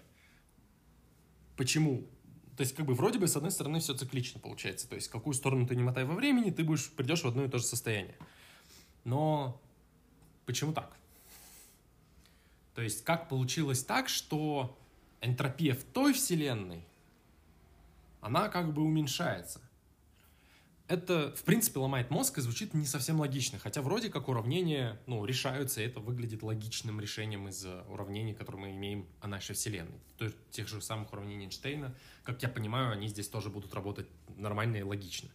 почему? 1.57 2.07
То 2.59 2.65
есть 2.65 2.75
как 2.75 2.85
бы 2.85 2.93
вроде 2.93 3.19
бы 3.19 3.29
с 3.29 3.37
одной 3.37 3.51
стороны 3.51 3.81
все 3.81 3.97
циклично 3.97 4.41
получается. 4.41 4.87
То 4.87 4.95
есть 4.95 5.09
какую 5.09 5.33
сторону 5.33 5.67
ты 5.67 5.75
не 5.75 5.83
мотай 5.83 6.05
во 6.05 6.15
времени, 6.15 6.51
ты 6.51 6.65
будешь 6.65 6.91
придешь 6.93 7.23
в 7.23 7.29
одно 7.29 7.47
и 7.47 7.49
то 7.49 7.57
же 7.57 7.65
состояние. 7.65 8.19
Но 9.05 9.59
почему 10.45 10.75
так? 10.75 10.98
То 12.79 12.83
есть 12.83 13.03
как 13.03 13.29
получилось 13.29 13.83
так, 13.83 14.09
что 14.09 14.79
энтропия 15.21 15.75
в 15.75 15.83
той 15.83 16.13
вселенной, 16.13 16.85
она 18.21 18.49
как 18.49 18.73
бы 18.73 18.83
уменьшается. 18.83 19.61
Это, 20.87 21.35
в 21.35 21.43
принципе, 21.43 21.81
ломает 21.81 22.11
мозг 22.11 22.39
и 22.39 22.41
звучит 22.41 22.75
не 22.75 22.87
совсем 22.87 23.19
логично, 23.19 23.59
хотя 23.59 23.83
вроде 23.83 24.11
как 24.11 24.29
уравнения, 24.29 24.97
ну, 25.07 25.25
решаются, 25.25 25.81
и 25.81 25.87
это 25.87 25.99
выглядит 25.99 26.45
логичным 26.45 27.01
решением 27.01 27.49
из 27.49 27.67
уравнений, 27.89 28.33
которые 28.33 28.67
мы 28.67 28.71
имеем 28.71 29.09
о 29.21 29.27
нашей 29.27 29.57
Вселенной. 29.57 29.99
То 30.17 30.27
есть 30.27 30.37
тех 30.53 30.69
же 30.69 30.81
самых 30.81 31.13
уравнений 31.13 31.47
Эйнштейна, 31.47 31.93
как 32.23 32.41
я 32.45 32.49
понимаю, 32.49 32.93
они 32.93 33.09
здесь 33.09 33.27
тоже 33.27 33.51
будут 33.51 33.75
работать 33.75 34.07
нормально 34.37 34.77
и 34.77 34.83
логично. 34.83 35.29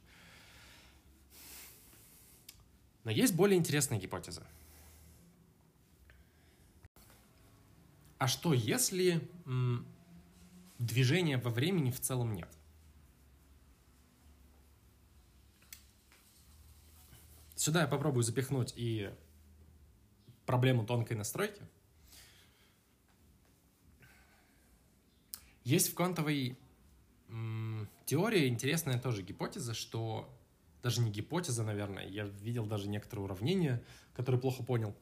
Но 3.04 3.12
есть 3.12 3.36
более 3.36 3.60
интересная 3.60 4.00
гипотеза. 4.00 4.48
А 8.24 8.27
что 8.30 8.53
если 8.53 9.20
движения 10.80 11.38
во 11.38 11.51
времени 11.51 11.92
в 11.92 12.00
целом 12.00 12.34
нет. 12.34 12.48
Сюда 17.53 17.82
я 17.82 17.88
попробую 17.88 18.24
запихнуть 18.24 18.74
и 18.77 19.13
проблему 20.46 20.86
тонкой 20.86 21.18
настройки. 21.18 21.62
Есть 25.65 25.92
в 25.92 25.94
квантовой 25.94 26.58
м, 27.27 27.89
теории 28.06 28.48
интересная 28.48 29.01
тоже 29.01 29.22
гипотеза, 29.24 29.74
что 29.74 30.34
даже 30.82 31.01
не 31.01 31.12
гипотеза, 31.12 31.63
наверное, 31.63 32.08
я 32.08 32.24
видел 32.24 32.65
даже 32.65 32.88
некоторые 32.88 33.25
уравнения, 33.25 33.84
которые 34.15 34.39
плохо 34.39 34.63
понял. 34.63 34.96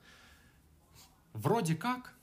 Вроде 1.33 1.75
как 1.75 2.15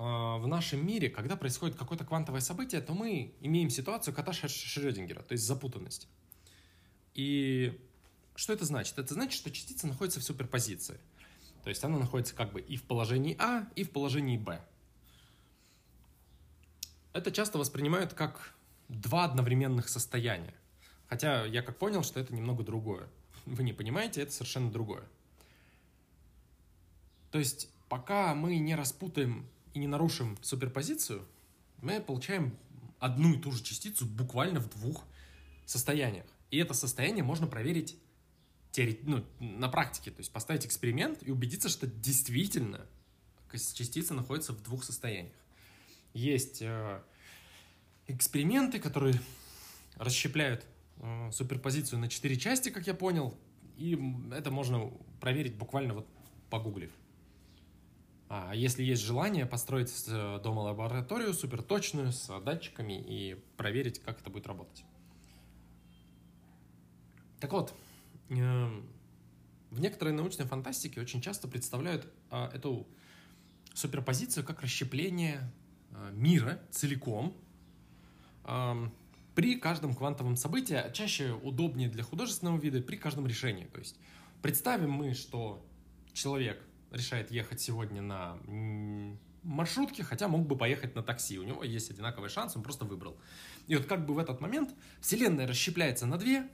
в 0.00 0.46
нашем 0.46 0.86
мире, 0.86 1.10
когда 1.10 1.36
происходит 1.36 1.76
какое-то 1.76 2.06
квантовое 2.06 2.40
событие, 2.40 2.80
то 2.80 2.94
мы 2.94 3.34
имеем 3.40 3.68
ситуацию 3.68 4.14
кота 4.14 4.32
Шрёдингера, 4.32 5.20
то 5.22 5.32
есть 5.32 5.44
запутанность. 5.44 6.08
И 7.14 7.78
что 8.34 8.54
это 8.54 8.64
значит? 8.64 8.98
Это 8.98 9.12
значит, 9.12 9.34
что 9.34 9.50
частица 9.50 9.86
находится 9.86 10.20
в 10.20 10.22
суперпозиции. 10.22 10.98
То 11.62 11.68
есть 11.68 11.84
она 11.84 11.98
находится 11.98 12.34
как 12.34 12.52
бы 12.52 12.62
и 12.62 12.76
в 12.76 12.84
положении 12.84 13.36
А, 13.38 13.68
и 13.76 13.84
в 13.84 13.90
положении 13.90 14.38
Б. 14.38 14.64
Это 17.12 17.30
часто 17.30 17.58
воспринимают 17.58 18.14
как 18.14 18.54
два 18.88 19.24
одновременных 19.24 19.90
состояния. 19.90 20.54
Хотя 21.08 21.44
я 21.44 21.60
как 21.60 21.76
понял, 21.76 22.02
что 22.02 22.20
это 22.20 22.34
немного 22.34 22.62
другое. 22.62 23.06
Вы 23.44 23.64
не 23.64 23.74
понимаете, 23.74 24.22
это 24.22 24.32
совершенно 24.32 24.70
другое. 24.70 25.02
То 27.32 27.38
есть 27.38 27.68
пока 27.90 28.34
мы 28.34 28.56
не 28.56 28.74
распутаем 28.74 29.46
не 29.80 29.88
нарушим 29.88 30.38
суперпозицию, 30.42 31.26
мы 31.82 32.00
получаем 32.00 32.56
одну 32.98 33.34
и 33.34 33.38
ту 33.38 33.50
же 33.50 33.62
частицу 33.62 34.06
буквально 34.06 34.60
в 34.60 34.68
двух 34.70 35.04
состояниях. 35.66 36.26
И 36.50 36.58
это 36.58 36.74
состояние 36.74 37.24
можно 37.24 37.46
проверить 37.46 37.96
теоре... 38.72 38.98
ну, 39.02 39.24
на 39.40 39.68
практике, 39.68 40.10
то 40.10 40.20
есть 40.20 40.32
поставить 40.32 40.66
эксперимент 40.66 41.22
и 41.22 41.30
убедиться, 41.30 41.68
что 41.68 41.86
действительно 41.86 42.86
частица 43.52 44.14
находится 44.14 44.52
в 44.52 44.62
двух 44.62 44.84
состояниях. 44.84 45.34
Есть 46.12 46.62
э, 46.62 47.02
эксперименты, 48.06 48.78
которые 48.78 49.20
расщепляют 49.96 50.64
э, 50.98 51.30
суперпозицию 51.32 51.98
на 51.98 52.08
четыре 52.08 52.36
части, 52.36 52.68
как 52.68 52.86
я 52.86 52.94
понял, 52.94 53.36
и 53.76 53.98
это 54.32 54.50
можно 54.50 54.92
проверить 55.20 55.56
буквально 55.56 55.94
вот 55.94 56.06
погуглив. 56.50 56.90
А 58.30 58.54
если 58.54 58.82
есть 58.82 59.02
желание 59.02 59.44
построить 59.44 59.92
э, 60.06 60.40
дома 60.42 60.60
лабораторию 60.60 61.34
суперточную 61.34 62.12
с 62.12 62.40
датчиками 62.40 62.94
и 62.94 63.34
проверить, 63.58 64.00
как 64.00 64.20
это 64.20 64.30
будет 64.30 64.46
работать. 64.46 64.84
Так 67.40 67.52
вот, 67.52 67.74
Эм, 68.30 68.86
в 69.70 69.80
некоторой 69.80 70.14
научной 70.14 70.46
фантастике 70.46 71.00
очень 71.00 71.20
часто 71.20 71.48
представляют 71.48 72.06
а, 72.30 72.48
эту 72.54 72.86
суперпозицию 73.74 74.44
как 74.44 74.62
расщепление 74.62 75.52
а, 75.92 76.10
мира 76.12 76.60
целиком 76.70 77.36
при 79.34 79.56
каждом 79.56 79.94
квантовом 79.94 80.34
событии, 80.34 80.74
а 80.74 80.90
чаще 80.90 81.32
удобнее 81.32 81.88
для 81.88 82.02
художественного 82.02 82.58
вида 82.58 82.80
при 82.80 82.96
каждом 82.96 83.26
решении. 83.26 83.66
То 83.66 83.78
есть 83.78 83.96
представим 84.42 84.90
мы, 84.90 85.14
что 85.14 85.64
человек 86.14 86.60
решает 86.90 87.30
ехать 87.30 87.60
сегодня 87.60 88.02
на 88.02 88.38
маршрутке, 89.42 90.02
хотя 90.02 90.28
мог 90.28 90.46
бы 90.46 90.56
поехать 90.56 90.94
на 90.94 91.02
такси. 91.02 91.38
У 91.38 91.42
него 91.42 91.64
есть 91.64 91.90
одинаковый 91.90 92.28
шанс, 92.28 92.56
он 92.56 92.62
просто 92.62 92.84
выбрал. 92.84 93.16
И 93.66 93.76
вот 93.76 93.86
как 93.86 94.04
бы 94.04 94.14
в 94.14 94.18
этот 94.18 94.40
момент 94.40 94.74
Вселенная 95.00 95.46
расщепляется 95.46 96.06
на 96.06 96.18
две, 96.18 96.48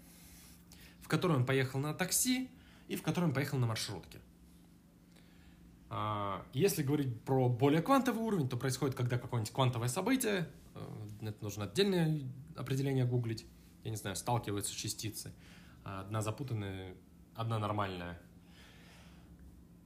в 1.02 1.08
которой 1.08 1.36
он 1.36 1.46
поехал 1.46 1.80
на 1.80 1.94
такси 1.94 2.48
и 2.88 2.96
в 2.96 3.02
которой 3.02 3.26
он 3.26 3.34
поехал 3.34 3.58
на 3.58 3.66
маршрутке. 3.66 4.20
А, 5.88 6.44
если 6.52 6.82
говорить 6.82 7.20
про 7.22 7.48
более 7.48 7.82
квантовый 7.82 8.22
уровень, 8.22 8.48
то 8.48 8.56
происходит, 8.56 8.94
когда 8.96 9.18
какое-нибудь 9.18 9.52
квантовое 9.52 9.88
событие, 9.88 10.48
э, 10.74 11.08
это 11.22 11.42
нужно 11.42 11.64
отдельное 11.64 12.22
определение 12.56 13.04
гуглить, 13.04 13.46
я 13.84 13.90
не 13.90 13.96
знаю, 13.96 14.16
сталкиваются 14.16 14.74
частицы, 14.74 15.32
одна 15.84 16.22
запутанная, 16.22 16.94
одна 17.34 17.58
нормальная, 17.60 18.20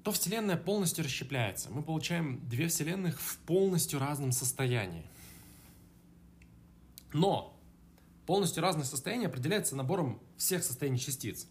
то 0.02 0.12
Вселенная 0.12 0.56
полностью 0.56 1.04
расщепляется. 1.04 1.70
Мы 1.70 1.82
получаем 1.82 2.40
две 2.48 2.68
Вселенных 2.68 3.20
в 3.20 3.38
полностью 3.38 3.98
разном 3.98 4.32
состоянии. 4.32 5.04
Но 7.12 7.58
полностью 8.26 8.62
разное 8.62 8.84
состояние 8.84 9.28
определяется 9.28 9.76
набором 9.76 10.20
всех 10.36 10.64
состояний 10.64 10.98
частиц. 10.98 11.48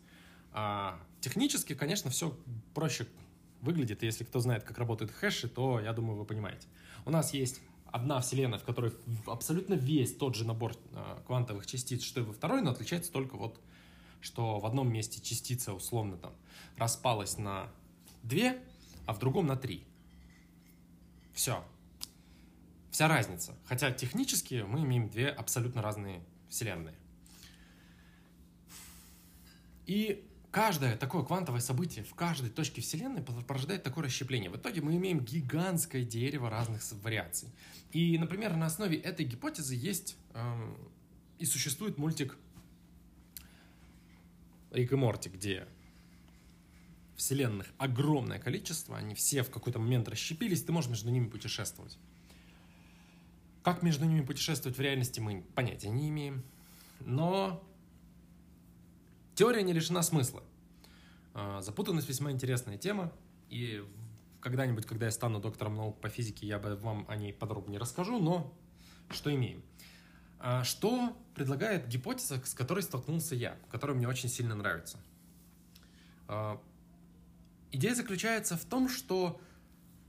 А 0.51 0.99
технически, 1.21 1.75
конечно, 1.75 2.09
все 2.09 2.35
проще 2.73 3.05
выглядит. 3.61 4.01
Если 4.03 4.23
кто 4.23 4.39
знает, 4.39 4.63
как 4.63 4.77
работают 4.77 5.11
хэши, 5.11 5.47
то, 5.47 5.79
я 5.79 5.93
думаю, 5.93 6.17
вы 6.17 6.25
понимаете. 6.25 6.67
У 7.05 7.11
нас 7.11 7.33
есть 7.33 7.61
одна 7.85 8.19
вселенная, 8.19 8.59
в 8.59 8.63
которой 8.63 8.93
абсолютно 9.27 9.73
весь 9.73 10.15
тот 10.15 10.35
же 10.35 10.45
набор 10.45 10.73
а, 10.93 11.21
квантовых 11.25 11.65
частиц, 11.65 12.03
что 12.03 12.21
и 12.21 12.23
во 12.23 12.33
второй, 12.33 12.61
но 12.61 12.71
отличается 12.71 13.11
только 13.11 13.35
вот, 13.35 13.59
что 14.21 14.59
в 14.59 14.65
одном 14.65 14.91
месте 14.91 15.21
частица 15.21 15.73
условно 15.73 16.17
там 16.17 16.33
распалась 16.77 17.37
на 17.37 17.69
две, 18.23 18.61
а 19.05 19.13
в 19.13 19.19
другом 19.19 19.47
на 19.47 19.55
три. 19.55 19.83
Все. 21.33 21.63
Вся 22.91 23.07
разница. 23.07 23.55
Хотя 23.65 23.91
технически 23.91 24.65
мы 24.67 24.81
имеем 24.81 25.09
две 25.09 25.29
абсолютно 25.29 25.81
разные 25.81 26.21
Вселенной. 26.49 26.93
И 29.85 30.27
каждое 30.51 30.97
такое 30.97 31.23
квантовое 31.23 31.61
событие 31.61 32.03
в 32.03 32.13
каждой 32.13 32.49
точке 32.49 32.81
Вселенной 32.81 33.21
порождает 33.21 33.83
такое 33.83 34.05
расщепление. 34.05 34.49
В 34.49 34.57
итоге 34.57 34.81
мы 34.81 34.95
имеем 34.97 35.19
гигантское 35.19 36.03
дерево 36.03 36.49
разных 36.49 36.81
вариаций. 37.03 37.49
И, 37.91 38.17
например, 38.17 38.55
на 38.55 38.67
основе 38.67 38.97
этой 38.97 39.25
гипотезы 39.25 39.75
есть 39.75 40.15
э, 40.33 40.75
и 41.39 41.45
существует 41.45 41.97
мультик 41.97 42.37
Рик 44.71 44.91
и 44.91 44.95
Морти, 44.95 45.29
где 45.29 45.67
вселенных 47.19 47.67
огромное 47.77 48.39
количество, 48.39 48.97
они 48.97 49.13
все 49.13 49.43
в 49.43 49.51
какой-то 49.51 49.77
момент 49.77 50.07
расщепились, 50.07 50.63
ты 50.63 50.71
можешь 50.71 50.89
между 50.89 51.09
ними 51.11 51.27
путешествовать. 51.27 51.97
Как 53.61 53.83
между 53.83 54.05
ними 54.05 54.21
путешествовать 54.21 54.77
в 54.77 54.81
реальности, 54.81 55.19
мы 55.19 55.43
понятия 55.53 55.89
не 55.89 56.07
имеем. 56.09 56.43
Но 57.01 57.61
теория 59.35 59.63
не 59.63 59.73
лишена 59.73 60.01
смысла. 60.01 60.43
А, 61.33 61.61
запутанность 61.61 62.07
весьма 62.07 62.31
интересная 62.31 62.77
тема, 62.77 63.11
и 63.49 63.83
когда-нибудь, 64.39 64.85
когда 64.85 65.07
я 65.07 65.11
стану 65.11 65.41
доктором 65.41 65.75
наук 65.75 65.99
по 65.99 66.07
физике, 66.07 66.47
я 66.47 66.57
вам 66.57 67.05
о 67.09 67.17
ней 67.17 67.33
подробнее 67.33 67.79
расскажу, 67.79 68.17
но 68.19 68.53
что 69.09 69.33
имеем? 69.35 69.61
А, 70.39 70.63
что 70.63 71.17
предлагает 71.35 71.85
гипотеза, 71.89 72.41
с 72.45 72.53
которой 72.53 72.81
столкнулся 72.81 73.35
я, 73.35 73.57
которая 73.69 73.97
мне 73.97 74.07
очень 74.07 74.29
сильно 74.29 74.55
нравится? 74.55 74.97
Идея 77.71 77.95
заключается 77.95 78.57
в 78.57 78.65
том, 78.65 78.89
что 78.89 79.39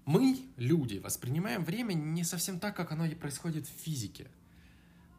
мы, 0.06 0.38
люди, 0.56 0.98
воспринимаем 0.98 1.64
время 1.64 1.92
не 1.92 2.24
совсем 2.24 2.58
так, 2.58 2.76
как 2.76 2.92
оно 2.92 3.04
и 3.04 3.14
происходит 3.14 3.66
в 3.66 3.82
физике. 3.82 4.30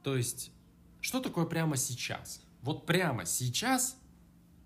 То 0.04 0.18
есть, 0.18 0.52
что 1.00 1.20
такое 1.20 1.46
прямо 1.46 1.78
сейчас? 1.78 2.42
Вот 2.62 2.86
прямо 2.86 3.26
сейчас, 3.26 3.98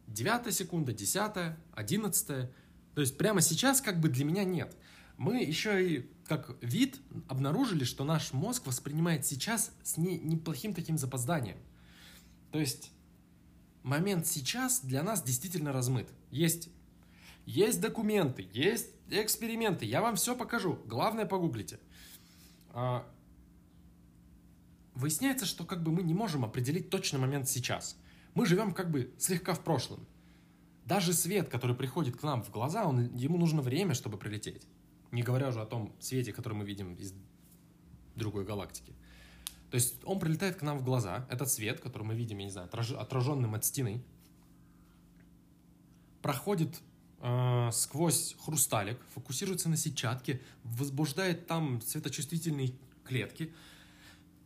9 0.07 0.53
секунда, 0.53 0.93
10, 0.93 1.55
11, 1.73 2.27
то 2.27 3.01
есть 3.01 3.17
прямо 3.17 3.41
сейчас 3.41 3.81
как 3.81 3.99
бы 3.99 4.09
для 4.09 4.25
меня 4.25 4.43
нет. 4.43 4.75
Мы 5.17 5.43
еще 5.43 5.87
и 5.87 6.09
как 6.27 6.57
вид 6.61 6.99
обнаружили, 7.27 7.83
что 7.83 8.03
наш 8.03 8.33
мозг 8.33 8.65
воспринимает 8.65 9.25
сейчас 9.25 9.71
с 9.83 9.97
не, 9.97 10.17
неплохим 10.17 10.73
таким 10.73 10.97
запозданием. 10.97 11.57
То 12.51 12.59
есть 12.59 12.91
момент 13.83 14.27
сейчас 14.27 14.81
для 14.81 15.03
нас 15.03 15.23
действительно 15.23 15.71
размыт. 15.71 16.09
Есть, 16.31 16.69
есть 17.45 17.81
документы, 17.81 18.47
есть 18.53 18.89
эксперименты, 19.09 19.85
я 19.85 20.01
вам 20.01 20.15
все 20.15 20.35
покажу. 20.35 20.79
Главное, 20.85 21.25
погуглите. 21.25 21.79
А, 22.69 23.05
выясняется, 24.93 25.45
что 25.45 25.63
как 25.63 25.83
бы 25.83 25.91
мы 25.91 26.03
не 26.03 26.13
можем 26.13 26.43
определить 26.43 26.89
точный 26.89 27.19
момент 27.19 27.47
сейчас. 27.47 27.97
Мы 28.33 28.45
живем 28.45 28.73
как 28.73 28.91
бы 28.91 29.13
слегка 29.17 29.53
в 29.53 29.63
прошлом. 29.63 30.05
Даже 30.85 31.13
свет, 31.13 31.49
который 31.49 31.75
приходит 31.75 32.17
к 32.17 32.23
нам 32.23 32.43
в 32.43 32.51
глаза, 32.51 32.85
он, 32.85 33.15
ему 33.15 33.37
нужно 33.37 33.61
время, 33.61 33.93
чтобы 33.93 34.17
прилететь. 34.17 34.67
Не 35.11 35.23
говоря 35.23 35.49
уже 35.49 35.61
о 35.61 35.65
том 35.65 35.95
свете, 35.99 36.33
который 36.33 36.53
мы 36.53 36.65
видим 36.65 36.95
из 36.95 37.13
другой 38.15 38.45
галактики. 38.45 38.93
То 39.71 39.75
есть 39.75 39.95
он 40.03 40.19
прилетает 40.19 40.57
к 40.57 40.61
нам 40.61 40.77
в 40.77 40.83
глаза, 40.83 41.27
этот 41.29 41.49
свет, 41.49 41.79
который 41.79 42.03
мы 42.03 42.15
видим, 42.15 42.37
я 42.37 42.45
не 42.45 42.51
знаю, 42.51 42.69
отраженным 42.71 43.55
от 43.55 43.65
стены, 43.65 44.03
проходит 46.21 46.81
э, 47.21 47.69
сквозь 47.71 48.35
хрусталик, 48.39 48.99
фокусируется 49.13 49.69
на 49.69 49.77
сетчатке, 49.77 50.41
возбуждает 50.63 51.47
там 51.47 51.81
светочувствительные 51.81 52.73
клетки. 53.03 53.53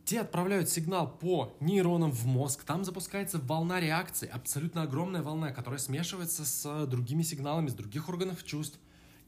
те 0.04 0.20
отправляют 0.20 0.68
сигнал 0.68 1.10
по 1.18 1.56
нейронам 1.60 2.10
в 2.10 2.26
мозг, 2.26 2.64
там 2.64 2.84
запускается 2.84 3.38
волна 3.38 3.80
реакции, 3.80 4.28
абсолютно 4.28 4.82
огромная 4.82 5.22
волна, 5.22 5.52
которая 5.52 5.78
смешивается 5.78 6.44
с 6.44 6.86
другими 6.86 7.22
сигналами, 7.22 7.68
с 7.68 7.74
других 7.74 8.08
органов 8.08 8.44
чувств. 8.44 8.78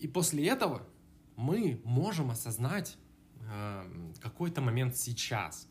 И 0.00 0.08
после 0.08 0.48
этого 0.48 0.82
мы 1.36 1.80
можем 1.84 2.30
осознать 2.30 2.96
э, 3.40 3.84
какой-то 4.20 4.60
момент 4.60 4.96
сейчас. 4.96 5.68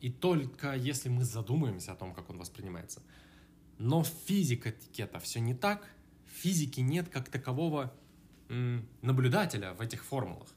И 0.00 0.10
только 0.10 0.74
если 0.74 1.08
мы 1.08 1.24
задумаемся 1.24 1.92
о 1.92 1.96
том, 1.96 2.12
как 2.12 2.28
он 2.30 2.38
воспринимается. 2.38 3.02
Но 3.78 4.02
физика 4.04 4.70
этикета 4.70 5.18
все 5.20 5.40
не 5.40 5.54
так. 5.54 5.88
В 6.32 6.34
физике 6.34 6.82
нет 6.82 7.10
как 7.10 7.28
такового 7.28 7.92
наблюдателя 8.48 9.74
в 9.74 9.80
этих 9.80 10.02
формулах. 10.04 10.48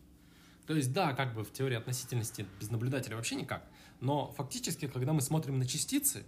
То 0.66 0.74
есть, 0.74 0.94
да, 0.94 1.14
как 1.14 1.36
бы 1.36 1.44
в 1.44 1.52
теории 1.52 1.76
относительности 1.76 2.46
без 2.60 2.72
наблюдателя 2.72 3.16
вообще 3.16 3.36
никак, 3.36 3.70
но 4.00 4.32
фактически, 4.32 4.88
когда 4.88 5.14
мы 5.14 5.22
смотрим 5.22 5.60
на 5.60 5.66
частицы, 5.66 6.26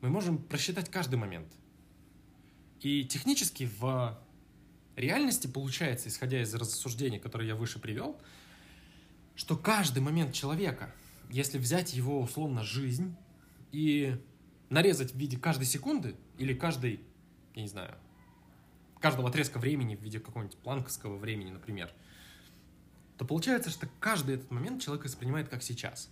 мы 0.00 0.08
можем 0.08 0.38
просчитать 0.38 0.88
каждый 0.88 1.16
момент. 1.16 1.48
И 2.80 3.04
технически 3.04 3.68
в 3.78 4.18
реальности 4.94 5.46
получается, 5.46 6.08
исходя 6.08 6.40
из 6.40 6.54
рассуждений, 6.54 7.18
которые 7.18 7.48
я 7.48 7.54
выше 7.54 7.78
привел, 7.78 8.20
что 9.34 9.56
каждый 9.56 9.98
момент 9.98 10.32
человека, 10.32 10.94
если 11.28 11.58
взять 11.58 11.92
его 11.92 12.20
условно 12.20 12.62
жизнь 12.62 13.14
и 13.72 14.16
нарезать 14.70 15.12
в 15.12 15.18
виде 15.18 15.36
каждой 15.36 15.66
секунды 15.66 16.16
или 16.38 16.54
каждой, 16.54 17.00
я 17.54 17.62
не 17.62 17.68
знаю, 17.68 17.96
каждого 19.00 19.28
отрезка 19.28 19.58
времени 19.58 19.96
в 19.96 20.02
виде 20.02 20.20
какого-нибудь 20.20 20.58
планковского 20.58 21.16
времени, 21.16 21.50
например– 21.50 21.90
то 23.16 23.24
получается, 23.24 23.70
что 23.70 23.88
каждый 23.98 24.36
этот 24.36 24.50
момент 24.50 24.82
человек 24.82 25.04
воспринимает 25.04 25.48
как 25.48 25.62
сейчас. 25.62 26.10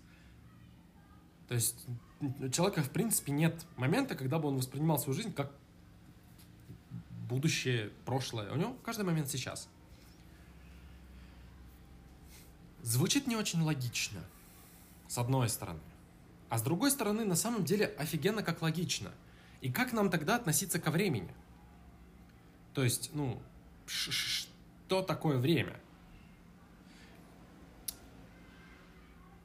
То 1.49 1.55
есть 1.55 1.85
у 2.21 2.49
человека, 2.49 2.83
в 2.83 2.91
принципе, 2.91 3.33
нет 3.33 3.67
момента, 3.77 4.15
когда 4.15 4.39
бы 4.39 4.49
он 4.49 4.57
воспринимал 4.57 4.99
свою 4.99 5.15
жизнь 5.15 5.33
как 5.35 5.53
будущее, 7.29 7.91
прошлое. 8.07 8.51
У 8.53 8.57
него 8.57 8.75
каждый 8.83 9.05
момент 9.05 9.29
сейчас. 9.29 9.69
Звучит 12.83 13.27
не 13.27 13.37
очень 13.37 13.61
логично, 13.61 14.21
с 15.09 15.19
одной 15.19 15.49
стороны. 15.49 15.81
А 16.49 16.59
с 16.59 16.63
другой 16.63 16.91
стороны, 16.91 17.25
на 17.25 17.37
самом 17.37 17.65
деле, 17.65 17.87
офигенно 17.99 18.43
как 18.43 18.63
логично. 18.63 19.11
И 19.61 19.71
как 19.71 19.93
нам 19.93 20.11
тогда 20.11 20.37
относиться 20.37 20.79
ко 20.79 20.91
времени? 20.91 21.35
То 22.75 22.83
есть, 22.83 23.11
ну, 23.15 23.41
что 23.87 25.03
такое 25.03 25.39
время? 25.39 25.81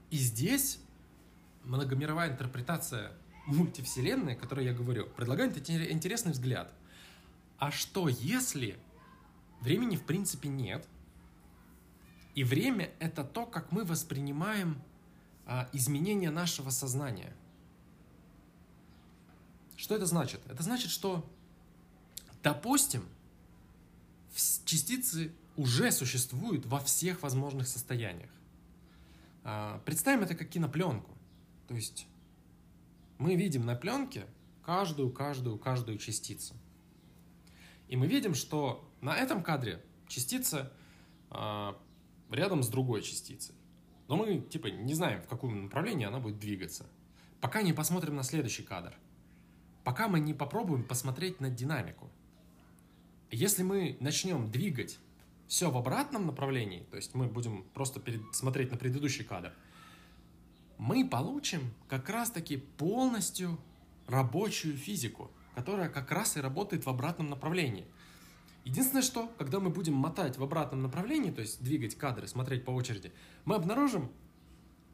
И 0.09 0.17
здесь 0.17 0.79
многомировая 1.63 2.31
интерпретация 2.31 3.11
мультивселенной, 3.45 4.33
о 4.33 4.35
которой 4.35 4.65
я 4.65 4.73
говорю, 4.73 5.07
предлагает 5.07 5.57
интересный 5.69 6.31
взгляд. 6.31 6.73
А 7.59 7.71
что 7.71 8.09
если 8.09 8.79
времени 9.61 9.95
в 9.95 10.03
принципе 10.03 10.49
нет, 10.49 10.87
и 12.33 12.43
время— 12.43 12.91
это 12.99 13.23
то, 13.23 13.45
как 13.45 13.71
мы 13.71 13.83
воспринимаем 13.83 14.81
а, 15.45 15.69
изменения 15.73 16.31
нашего 16.31 16.69
сознания? 16.69 17.35
Что 19.75 19.95
это 19.95 20.05
значит? 20.05 20.41
Это 20.47 20.63
значит, 20.63 20.89
что, 20.89 21.27
допустим, 22.43 23.03
частицы 24.65 25.33
уже 25.55 25.91
существуют 25.91 26.65
во 26.65 26.79
всех 26.79 27.21
возможных 27.23 27.67
состояниях. 27.67 28.31
А, 29.43 29.81
представим 29.85 30.23
это 30.23 30.35
как 30.35 30.49
кинопленку. 30.49 31.17
То 31.67 31.75
есть 31.75 32.07
мы 33.17 33.35
видим 33.35 33.65
на 33.65 33.75
пленке 33.75 34.25
каждую, 34.63 35.11
каждую, 35.11 35.57
каждую 35.57 35.97
частицу. 35.97 36.55
И 37.87 37.95
мы 37.95 38.07
видим, 38.07 38.33
что 38.33 38.87
на 39.01 39.15
этом 39.15 39.43
кадре 39.43 39.83
частица 40.07 40.71
э, 41.31 41.73
рядом 42.29 42.63
с 42.63 42.69
другой 42.69 43.01
частицей. 43.01 43.55
Но 44.07 44.15
мы 44.15 44.39
типа 44.39 44.67
не 44.67 44.93
знаем, 44.93 45.21
в 45.21 45.27
каком 45.27 45.63
направлении 45.63 46.05
она 46.05 46.19
будет 46.19 46.39
двигаться. 46.39 46.85
Пока 47.41 47.61
не 47.61 47.73
посмотрим 47.73 48.15
на 48.15 48.23
следующий 48.23 48.63
кадр. 48.63 48.95
Пока 49.83 50.07
мы 50.07 50.19
не 50.19 50.33
попробуем 50.33 50.83
посмотреть 50.83 51.39
на 51.39 51.49
динамику. 51.49 52.11
Если 53.31 53.63
мы 53.63 53.97
начнем 53.99 54.49
двигать 54.51 54.99
все 55.47 55.69
в 55.69 55.77
обратном 55.77 56.25
направлении, 56.25 56.85
то 56.89 56.97
есть 56.97 57.13
мы 57.13 57.27
будем 57.27 57.63
просто 57.73 57.99
перед, 57.99 58.21
смотреть 58.33 58.71
на 58.71 58.77
предыдущий 58.77 59.23
кадр, 59.23 59.53
мы 60.77 61.07
получим 61.07 61.73
как 61.87 62.09
раз-таки 62.09 62.57
полностью 62.57 63.59
рабочую 64.07 64.77
физику, 64.77 65.29
которая 65.55 65.89
как 65.89 66.11
раз 66.11 66.37
и 66.37 66.39
работает 66.39 66.85
в 66.85 66.89
обратном 66.89 67.29
направлении. 67.29 67.85
Единственное, 68.63 69.01
что, 69.01 69.27
когда 69.37 69.59
мы 69.59 69.69
будем 69.69 69.93
мотать 69.93 70.37
в 70.37 70.43
обратном 70.43 70.81
направлении, 70.81 71.31
то 71.31 71.41
есть 71.41 71.61
двигать 71.61 71.95
кадры, 71.95 72.27
смотреть 72.27 72.65
по 72.65 72.71
очереди, 72.71 73.11
мы 73.45 73.55
обнаружим 73.55 74.11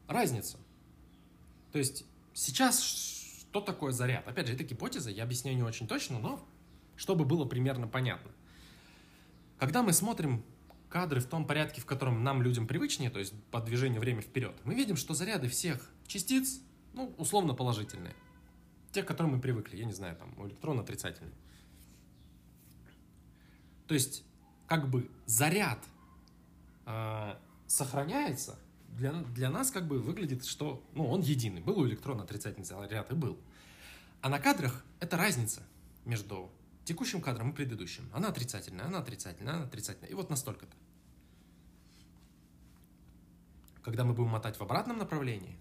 разницу. 0.08 0.58
То 1.72 1.78
есть 1.78 2.04
сейчас 2.34 2.82
что 2.82 3.60
такое 3.60 3.92
заряд? 3.92 4.26
Опять 4.28 4.48
же, 4.48 4.54
это 4.54 4.64
гипотеза, 4.64 5.10
я 5.10 5.22
объясняю 5.22 5.56
не 5.56 5.62
очень 5.62 5.88
точно, 5.88 6.18
но 6.18 6.46
чтобы 6.96 7.24
было 7.24 7.44
примерно 7.44 7.86
понятно. 7.86 8.30
Когда 9.58 9.82
мы 9.82 9.92
смотрим 9.92 10.44
кадры 10.88 11.20
в 11.20 11.26
том 11.26 11.46
порядке, 11.46 11.80
в 11.80 11.86
котором 11.86 12.22
нам, 12.22 12.42
людям, 12.42 12.66
привычнее, 12.66 13.10
то 13.10 13.18
есть 13.18 13.34
по 13.50 13.60
движению 13.60 14.00
время 14.00 14.22
вперед, 14.22 14.54
мы 14.64 14.74
видим, 14.74 14.96
что 14.96 15.14
заряды 15.14 15.48
всех 15.48 15.90
частиц, 16.06 16.60
ну, 16.92 17.14
условно 17.18 17.54
положительные. 17.54 18.14
Те, 18.92 19.02
к 19.02 19.06
которым 19.06 19.32
мы 19.32 19.40
привыкли, 19.40 19.76
я 19.76 19.84
не 19.84 19.92
знаю, 19.92 20.16
там, 20.16 20.34
у 20.38 20.46
электрона 20.46 20.82
отрицательные. 20.82 21.34
То 23.86 23.94
есть, 23.94 24.24
как 24.66 24.88
бы 24.88 25.10
заряд 25.26 25.78
э, 26.86 27.34
сохраняется, 27.66 28.58
для, 28.96 29.12
для 29.12 29.50
нас 29.50 29.70
как 29.70 29.86
бы 29.86 29.98
выглядит, 29.98 30.44
что 30.44 30.82
ну, 30.94 31.06
он 31.06 31.20
единый. 31.20 31.60
Был 31.60 31.78
у 31.78 31.86
электрона 31.86 32.22
отрицательный 32.22 32.64
заряд 32.64 33.10
и 33.12 33.14
был. 33.14 33.38
А 34.22 34.28
на 34.28 34.38
кадрах 34.38 34.84
это 35.00 35.16
разница 35.16 35.62
между 36.04 36.50
текущим 36.86 37.20
кадром 37.20 37.50
и 37.50 37.52
предыдущим. 37.52 38.08
Она 38.14 38.28
отрицательная, 38.28 38.86
она 38.86 39.00
отрицательная, 39.00 39.54
она 39.54 39.64
отрицательная. 39.64 40.08
И 40.08 40.14
вот 40.14 40.30
настолько-то. 40.30 40.74
Когда 43.82 44.04
мы 44.04 44.14
будем 44.14 44.30
мотать 44.30 44.56
в 44.56 44.62
обратном 44.62 44.96
направлении, 44.96 45.58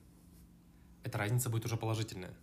эта 1.03 1.17
разница 1.17 1.49
будет 1.49 1.65
уже 1.65 1.77
положительная. 1.77 2.33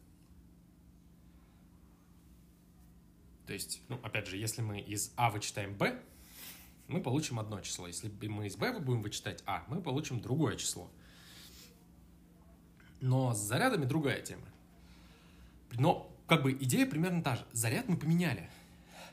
То 3.47 3.53
есть, 3.53 3.81
ну, 3.89 3.99
опять 4.03 4.27
же, 4.27 4.37
если 4.37 4.63
мы 4.63 4.81
из 4.81 5.13
А 5.17 5.31
вычитаем 5.31 5.75
Б, 5.75 6.01
мы 6.89 7.01
получим 7.01 7.39
одно 7.39 7.61
число. 7.61 7.87
Если 7.87 8.09
мы 8.29 8.47
из 8.47 8.57
Б 8.57 8.79
будем 8.81 9.03
вычитать 9.03 9.43
А, 9.47 9.65
мы 9.69 9.81
получим 9.81 10.21
другое 10.21 10.57
число. 10.57 10.91
Но 13.01 13.33
с 13.35 13.39
зарядами 13.39 13.85
другая 13.85 14.21
тема. 14.21 14.47
Но 15.73 16.13
как 16.27 16.43
бы 16.43 16.53
идея 16.53 16.87
примерно 16.87 17.23
та 17.23 17.37
же. 17.37 17.47
Заряд 17.53 17.89
мы 17.89 17.97
поменяли. 17.97 18.49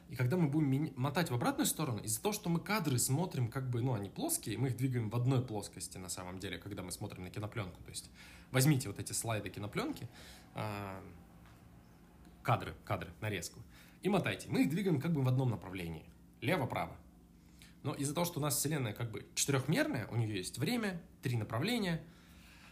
И 0.09 0.15
когда 0.15 0.37
мы 0.37 0.47
будем 0.47 0.91
мотать 0.95 1.29
в 1.29 1.35
обратную 1.35 1.67
сторону, 1.67 1.99
из-за 1.99 2.21
того, 2.21 2.33
что 2.33 2.49
мы 2.49 2.59
кадры 2.59 2.97
смотрим, 2.97 3.47
как 3.47 3.69
бы, 3.69 3.81
ну, 3.81 3.93
они 3.93 4.09
плоские, 4.09 4.57
мы 4.57 4.69
их 4.69 4.77
двигаем 4.77 5.09
в 5.09 5.15
одной 5.15 5.45
плоскости 5.45 5.97
на 5.97 6.09
самом 6.09 6.39
деле, 6.39 6.57
когда 6.57 6.81
мы 6.81 6.91
смотрим 6.91 7.23
на 7.23 7.29
кинопленку. 7.29 7.81
То 7.83 7.91
есть 7.91 8.09
возьмите 8.51 8.87
вот 8.87 8.99
эти 8.99 9.13
слайды 9.13 9.49
кинопленки, 9.49 10.09
э, 10.55 11.01
кадры, 12.41 12.73
кадры, 12.85 13.11
нарезку, 13.21 13.59
и 14.01 14.09
мотайте. 14.09 14.47
Мы 14.49 14.63
их 14.63 14.69
двигаем 14.69 14.99
как 14.99 15.13
бы 15.13 15.21
в 15.21 15.27
одном 15.27 15.51
направлении, 15.51 16.05
лево-право. 16.41 16.95
Но 17.83 17.93
из-за 17.93 18.15
того, 18.15 18.25
что 18.25 18.39
у 18.39 18.41
нас 18.41 18.57
Вселенная 18.57 18.93
как 18.93 19.11
бы 19.11 19.27
четырехмерная, 19.35 20.07
у 20.07 20.15
нее 20.15 20.37
есть 20.37 20.57
время, 20.57 20.99
три 21.21 21.37
направления, 21.37 22.03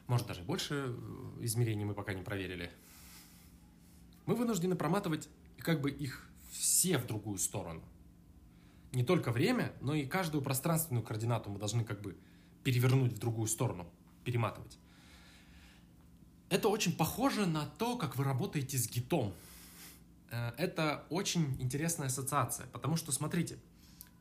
может 0.08 0.26
даже 0.26 0.41
больше 0.41 0.86
э, 0.88 1.43
измерений 1.43 1.86
мы 1.86 1.93
пока 1.93 2.15
не 2.15 2.23
проверили, 2.23 2.71
мы 4.26 4.34
вынуждены 4.34 4.76
проматывать 4.76 5.30
как 5.60 5.82
бы 5.82 5.91
их 5.91 6.28
все 6.49 6.97
в 6.97 7.05
другую 7.05 7.38
сторону. 7.38 7.83
Не 8.93 9.03
только 9.03 9.31
время, 9.31 9.73
но 9.81 9.93
и 9.93 10.05
каждую 10.05 10.43
пространственную 10.43 11.03
координату 11.03 11.49
мы 11.49 11.60
должны 11.60 11.83
как 11.83 12.01
бы 12.01 12.17
перевернуть 12.63 13.13
в 13.13 13.19
другую 13.19 13.47
сторону, 13.47 13.88
перематывать. 14.23 14.77
Это 16.49 16.69
очень 16.69 16.95
похоже 16.95 17.45
на 17.45 17.65
то, 17.65 17.97
как 17.97 18.15
вы 18.15 18.23
работаете 18.23 18.77
с 18.77 18.89
гитом. 18.89 19.33
Э, 20.31 20.51
это 20.57 21.05
очень 21.10 21.55
интересная 21.62 22.07
ассоциация, 22.07 22.67
потому 22.67 22.95
что, 22.95 23.12
смотрите, 23.12 23.60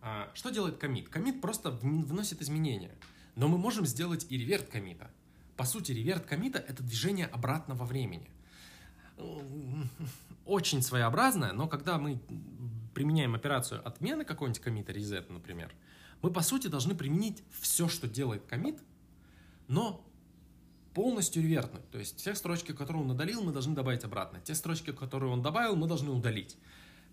э, 0.03 0.29
что 0.35 0.51
делает 0.51 0.79
комит? 0.79 1.09
Комит 1.09 1.41
просто 1.41 1.71
вносит 1.71 2.43
изменения, 2.43 2.95
но 3.37 3.49
мы 3.49 3.59
можем 3.59 3.87
сделать 3.87 4.27
и 4.29 4.37
реверт 4.37 4.69
комита. 4.69 5.11
По 5.57 5.65
сути, 5.65 5.93
реверт 5.93 6.27
комита— 6.27 6.59
это 6.69 6.83
движение 6.83 7.27
обратного 7.27 7.85
времени 7.85 8.31
очень 10.45 10.83
своеобразная, 10.83 11.53
но 11.53 11.69
когда 11.69 11.99
мы 11.99 12.21
применяем 12.95 13.35
операцию 13.35 13.87
отмены 13.87 14.25
какого-нибудь 14.25 14.61
комита, 14.61 14.93
reset, 14.93 15.31
например, 15.31 15.73
мы, 16.23 16.31
по 16.31 16.41
сути, 16.43 16.69
должны 16.69 16.95
применить 16.95 17.43
все, 17.61 17.89
что 17.89 18.09
делает 18.09 18.47
комит, 18.47 18.79
но 19.69 20.05
полностью 20.95 21.43
ревернуть. 21.43 21.89
То 21.91 21.99
есть 21.99 22.17
те 22.17 22.35
строчки, 22.35 22.73
которые 22.73 23.03
он 23.03 23.11
удалил, 23.11 23.43
мы 23.43 23.53
должны 23.53 23.75
добавить 23.75 24.05
обратно. 24.05 24.41
Те 24.41 24.55
строчки, 24.55 24.93
которые 24.93 25.31
он 25.31 25.43
добавил, 25.43 25.77
мы 25.77 25.87
должны 25.87 26.11
удалить. 26.11 26.57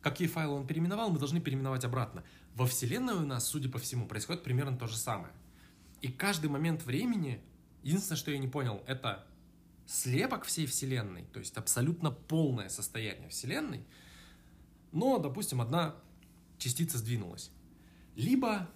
Какие 0.02 0.28
файлы 0.28 0.54
он 0.54 0.68
переименовал, 0.68 1.10
мы 1.10 1.20
должны 1.20 1.42
переименовать 1.42 1.84
обратно. 1.84 2.24
Во 2.56 2.66
Вселенной 2.66 3.16
у 3.16 3.26
нас, 3.26 3.46
судя 3.48 3.70
по 3.70 3.80
всему, 3.80 4.08
происходит 4.08 4.44
примерно 4.44 4.78
то 4.78 4.88
же 4.88 4.96
самое. 4.96 5.34
И 6.02 6.08
каждый 6.10 6.50
момент 6.50 6.86
времени, 6.86 7.42
единственное, 7.84 8.18
что 8.18 8.32
я 8.32 8.38
не 8.38 8.48
понял, 8.48 8.84
это 8.88 9.26
слепок 9.94 10.44
всей 10.44 10.66
Вселенной, 10.66 11.26
то 11.26 11.40
есть 11.40 11.56
абсолютно 11.56 12.10
полное 12.10 12.68
состояние 12.70 13.30
Вселенной, 13.30 13.86
но, 14.92 15.20
допустим, 15.20 15.62
одна 15.62 15.96
частица 16.58 16.98
сдвинулась. 16.98 17.52
Либо 18.16 18.70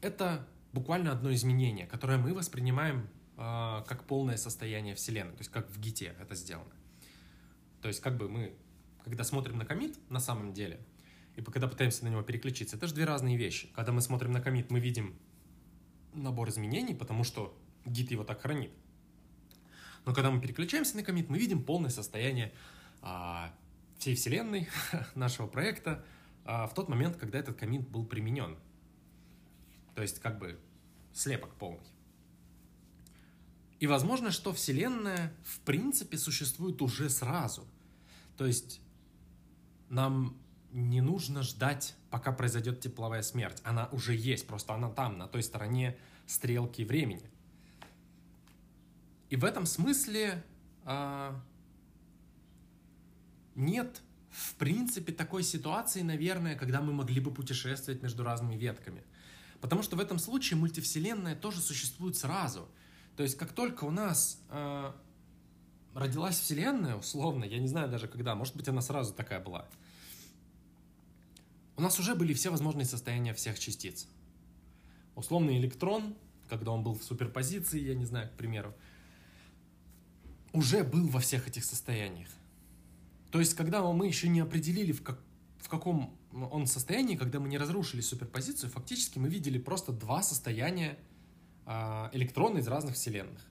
это 0.00 0.48
буквально 0.72 1.12
одно 1.12 1.32
изменение, 1.34 1.86
которое 1.86 2.16
мы 2.16 2.32
воспринимаем 2.32 3.08
э, 3.36 3.84
как 3.86 4.04
полное 4.04 4.38
состояние 4.38 4.94
Вселенной, 4.94 5.32
то 5.32 5.40
есть 5.40 5.50
как 5.50 5.68
в 5.70 5.78
ГИТе 5.78 6.16
это 6.18 6.34
сделано. 6.34 6.74
То 7.82 7.88
есть 7.88 8.00
как 8.00 8.16
бы 8.16 8.28
мы, 8.28 8.56
когда 9.04 9.24
смотрим 9.24 9.58
на 9.58 9.66
комит 9.66 9.98
на 10.10 10.20
самом 10.20 10.54
деле, 10.54 10.80
и 11.36 11.42
когда 11.42 11.68
пытаемся 11.68 12.04
на 12.04 12.08
него 12.08 12.22
переключиться, 12.22 12.76
это 12.76 12.86
же 12.86 12.94
две 12.94 13.04
разные 13.04 13.36
вещи. 13.36 13.68
Когда 13.74 13.92
мы 13.92 14.00
смотрим 14.00 14.32
на 14.32 14.40
комит, 14.40 14.70
мы 14.70 14.80
видим 14.80 15.18
набор 16.14 16.48
изменений, 16.48 16.94
потому 16.94 17.24
что 17.24 17.54
гид 17.84 18.10
его 18.10 18.24
так 18.24 18.40
хранит. 18.40 18.72
Но 20.06 20.14
когда 20.14 20.30
мы 20.30 20.40
переключаемся 20.40 20.96
на 20.96 21.02
комит, 21.02 21.28
мы 21.28 21.36
видим 21.36 21.62
полное 21.62 21.90
состояние 21.90 22.54
а, 23.02 23.52
всей 23.98 24.14
вселенной, 24.14 24.68
нашего 25.14 25.48
проекта, 25.48 26.04
а, 26.44 26.68
в 26.68 26.74
тот 26.74 26.88
момент, 26.88 27.16
когда 27.16 27.38
этот 27.38 27.58
комит 27.58 27.86
был 27.88 28.06
применен. 28.06 28.56
То 29.96 30.02
есть 30.02 30.20
как 30.20 30.38
бы 30.38 30.58
слепок 31.12 31.54
полный. 31.56 31.84
И 33.80 33.86
возможно, 33.86 34.30
что 34.30 34.54
Вселенная 34.54 35.34
в 35.44 35.60
принципе 35.60 36.16
существует 36.16 36.80
уже 36.80 37.10
сразу. 37.10 37.66
То 38.36 38.46
есть 38.46 38.80
нам 39.88 40.40
не 40.70 41.00
нужно 41.00 41.42
ждать, 41.42 41.96
пока 42.10 42.32
произойдет 42.32 42.80
тепловая 42.80 43.22
смерть. 43.22 43.60
Она 43.64 43.88
уже 43.92 44.14
есть, 44.14 44.46
просто 44.46 44.72
она 44.72 44.88
там, 44.88 45.18
на 45.18 45.26
той 45.26 45.42
стороне 45.42 45.98
стрелки 46.26 46.82
времени. 46.84 47.28
И 49.30 49.36
в 49.36 49.44
этом 49.44 49.66
смысле 49.66 50.44
а, 50.84 51.40
нет, 53.56 54.02
в 54.30 54.54
принципе, 54.54 55.12
такой 55.12 55.42
ситуации, 55.42 56.02
наверное, 56.02 56.56
когда 56.56 56.80
мы 56.80 56.92
могли 56.92 57.20
бы 57.20 57.32
путешествовать 57.32 58.02
между 58.02 58.22
разными 58.22 58.54
ветками. 58.54 59.02
Потому 59.60 59.82
что 59.82 59.96
в 59.96 60.00
этом 60.00 60.18
случае 60.18 60.58
мультивселенная 60.58 61.34
тоже 61.34 61.60
существует 61.60 62.16
сразу. 62.16 62.68
То 63.16 63.22
есть, 63.22 63.36
как 63.36 63.52
только 63.52 63.84
у 63.84 63.90
нас 63.90 64.40
э, 64.50 64.92
родилась 65.94 66.38
Вселенная, 66.38 66.96
условно, 66.96 67.44
я 67.44 67.58
не 67.58 67.66
знаю 67.66 67.88
даже 67.88 68.08
когда, 68.08 68.34
может 68.34 68.54
быть, 68.54 68.68
она 68.68 68.82
сразу 68.82 69.14
такая 69.14 69.40
была, 69.40 69.66
у 71.76 71.82
нас 71.82 71.98
уже 71.98 72.14
были 72.14 72.34
все 72.34 72.50
возможные 72.50 72.84
состояния 72.84 73.32
всех 73.34 73.58
частиц. 73.58 74.06
Условный 75.14 75.58
электрон, 75.58 76.14
когда 76.48 76.72
он 76.72 76.82
был 76.82 76.94
в 76.94 77.02
суперпозиции, 77.02 77.80
я 77.80 77.94
не 77.94 78.04
знаю, 78.04 78.28
к 78.28 78.32
примеру, 78.32 78.74
уже 80.56 80.84
был 80.84 81.06
во 81.08 81.20
всех 81.20 81.46
этих 81.46 81.64
состояниях. 81.64 82.28
То 83.30 83.40
есть, 83.40 83.54
когда 83.54 83.82
мы 83.92 84.06
еще 84.06 84.28
не 84.28 84.40
определили, 84.40 84.92
в, 84.92 85.02
как, 85.02 85.20
в 85.58 85.68
каком 85.68 86.16
он 86.32 86.66
состоянии, 86.66 87.16
когда 87.16 87.40
мы 87.40 87.48
не 87.48 87.58
разрушили 87.58 88.00
суперпозицию, 88.00 88.70
фактически 88.70 89.18
мы 89.18 89.28
видели 89.28 89.58
просто 89.58 89.92
два 89.92 90.22
состояния 90.22 90.98
э, 91.66 92.08
электрона 92.12 92.58
из 92.58 92.68
разных 92.68 92.94
вселенных. 92.94 93.44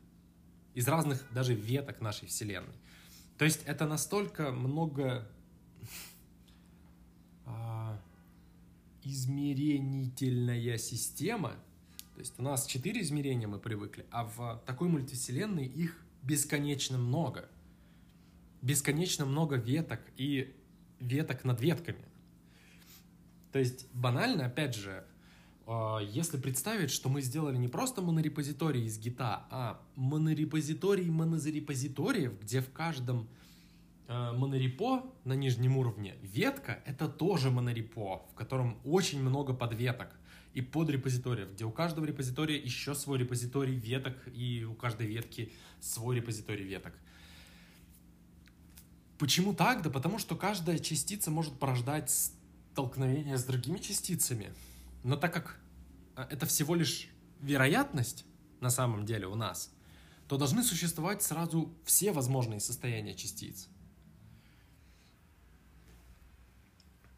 Из 0.73 0.87
разных 0.87 1.23
даже 1.31 1.53
веток 1.53 2.01
нашей 2.01 2.27
вселенной. 2.27 2.75
То 3.37 3.45
есть, 3.45 3.61
это 3.65 3.85
настолько 3.85 4.51
много 4.51 5.27
э, 7.45 7.97
измеренительная 9.03 10.77
система. 10.79 11.51
То 12.15 12.21
есть, 12.21 12.33
у 12.39 12.41
нас 12.41 12.65
четыре 12.65 13.01
измерения 13.01 13.47
мы 13.47 13.59
привыкли, 13.59 14.05
а 14.09 14.23
в 14.23 14.63
такой 14.65 14.87
мультивселенной 14.87 15.65
их 15.65 16.04
бесконечно 16.25 16.97
много. 16.97 17.47
Бесконечно 18.61 19.25
много 19.25 19.55
веток 19.55 20.01
и 20.17 20.55
веток 20.99 21.43
над 21.43 21.61
ветками. 21.61 22.03
То 23.51 23.59
есть 23.59 23.87
банально, 23.93 24.47
опять 24.47 24.75
же, 24.75 25.05
а, 25.67 25.99
если 25.99 26.37
представить, 26.37 26.91
что 26.91 27.09
мы 27.09 27.21
сделали 27.21 27.57
не 27.57 27.67
просто 27.67 28.01
монорепозиторий 28.01 28.85
из 28.85 28.97
гита, 28.99 29.45
а 29.49 29.81
монорепозиторий 29.95 31.09
монозарепозиториев, 31.09 32.39
где 32.41 32.61
в 32.61 32.71
каждом 32.71 33.27
а, 34.07 34.33
монорепо 34.33 35.05
на 35.23 35.33
нижнем 35.33 35.77
уровне 35.77 36.15
ветка— 36.21 36.81
это 36.85 37.07
тоже 37.07 37.51
монорепо, 37.51 38.25
в 38.31 38.33
котором 38.33 38.79
очень 38.83 39.21
много 39.21 39.53
подветок 39.53 40.09
и 40.55 40.61
подрепозиториев, 40.61 41.51
где 41.53 41.65
у 41.65 41.71
каждого 41.71 42.05
репозитория 42.05 42.57
еще 42.57 42.95
свой 42.95 43.19
репозиторий 43.19 43.75
веток, 43.75 44.15
и 44.33 44.63
у 44.63 44.73
каждой 44.73 45.05
ветки 45.05 45.51
свой 45.81 46.15
репозиторий 46.15 46.65
веток. 46.65 46.93
Почему 49.17 49.53
так? 49.53 49.81
Да 49.81 49.89
потому 49.89 50.17
что 50.17 50.35
каждая 50.37 50.79
частица 50.79 51.29
может 51.29 51.59
порождать 51.59 52.09
столкновение 52.71 53.37
с 53.37 53.43
другими 53.43 53.79
частицами. 53.79 54.53
Но 55.03 55.17
так 55.17 55.33
как 55.33 55.59
а, 56.15 56.25
это 56.31 56.45
всего 56.45 56.73
лишь 56.73 57.09
вероятность 57.41 58.25
на 58.61 58.69
самом 58.69 59.05
деле 59.05 59.27
у 59.27 59.35
нас, 59.35 59.73
то 60.29 60.37
должны 60.37 60.63
существовать 60.63 61.21
сразу 61.21 61.69
все 61.83 62.13
возможные 62.13 62.61
состояния 62.61 63.13
частиц. 63.13 63.67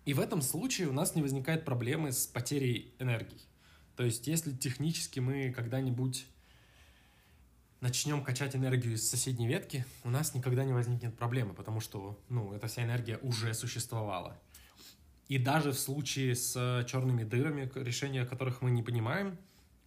И 0.08 0.14
в 0.14 0.22
этом 0.22 0.42
случае 0.42 0.88
у 0.88 0.94
нас 0.94 1.16
не 1.16 1.22
возникает 1.22 1.66
проблемы 1.66 2.14
с 2.14 2.28
потерей 2.28 2.96
энергии. 2.98 3.42
То 3.98 4.06
есть, 4.06 4.26
если 4.26 4.54
технически 4.54 5.20
мы 5.20 5.52
когда-нибудь 5.52 6.26
начнем 7.82 8.24
качать 8.24 8.56
энергию 8.56 8.94
из 8.94 9.10
соседней 9.10 9.50
ветки, 9.50 9.86
у 10.06 10.10
нас 10.10 10.34
никогда 10.34 10.64
не 10.64 10.72
возникнет 10.72 11.18
проблемы, 11.18 11.54
потому 11.54 11.82
что, 11.82 12.18
ну, 12.30 12.54
эта 12.54 12.68
вся 12.68 12.86
энергия 12.86 13.18
уже 13.18 13.54
существовала. 13.54 14.40
И 15.28 15.38
даже 15.38 15.74
в 15.74 15.78
случае 15.78 16.36
с 16.36 16.86
черными 16.88 17.26
дырами, 17.26 17.70
решения 17.76 18.26
которых 18.26 18.62
мы 18.62 18.72
не 18.72 18.84
понимаем, 18.84 19.38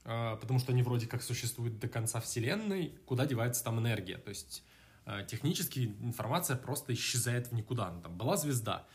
а, 0.05 0.37
потому 0.37 0.59
что 0.59 0.73
они 0.73 0.83
вроде 0.83 1.07
как 1.07 1.23
существуют 1.23 1.79
до 1.79 1.89
конца 1.89 2.21
Вселенной, 2.21 2.93
куда 3.07 3.25
девается 3.25 3.65
там 3.65 3.79
энергия? 3.79 4.19
То 4.19 4.29
есть 4.29 4.65
а, 5.07 5.23
технически 5.23 5.95
информация 6.03 6.59
просто 6.59 6.93
исчезает 6.93 7.47
в 7.47 7.53
никуда. 7.53 7.87
Она 7.87 8.03
там 8.03 8.19
была 8.19 8.37
звезда, 8.37 8.87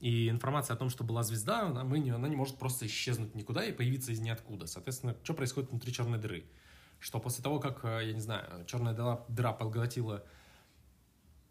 и 0.00 0.30
информация 0.30 0.74
о 0.74 0.76
том, 0.78 0.88
что 0.88 1.04
была 1.04 1.22
звезда, 1.22 1.66
она, 1.66 1.84
мы 1.84 1.98
она 2.10 2.26
не 2.26 2.36
может 2.36 2.56
просто 2.56 2.86
исчезнуть 2.86 3.34
никуда 3.34 3.64
и 3.64 3.72
появиться 3.72 4.12
из 4.12 4.20
ниоткуда. 4.20 4.66
Соответственно, 4.66 5.14
что 5.22 5.34
происходит 5.34 5.70
внутри 5.70 5.92
черной 5.92 6.18
дыры? 6.18 6.44
Что 6.98 7.20
после 7.20 7.44
того, 7.44 7.60
как, 7.60 7.84
э, 7.84 8.06
я 8.06 8.12
не 8.14 8.20
знаю, 8.20 8.64
черная 8.66 8.94
дыра, 8.94 9.24
дыра 9.28 9.52
поглотила 9.52 10.24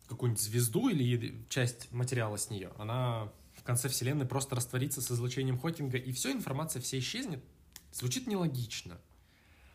какую-нибудь 0.07 0.41
звезду 0.41 0.89
или 0.89 1.45
часть 1.49 1.91
материала 1.91 2.37
с 2.37 2.49
нее, 2.49 2.71
она 2.79 3.31
в 3.55 3.63
конце 3.63 3.87
Вселенной 3.87 4.25
просто 4.25 4.55
растворится 4.55 5.01
с 5.01 5.11
излучением 5.11 5.59
Хокинга, 5.59 5.97
и 5.97 6.11
все, 6.11 6.31
информация 6.31 6.81
вся 6.81 6.97
исчезнет. 6.97 7.43
Звучит 7.91 8.25
нелогично. 8.25 8.99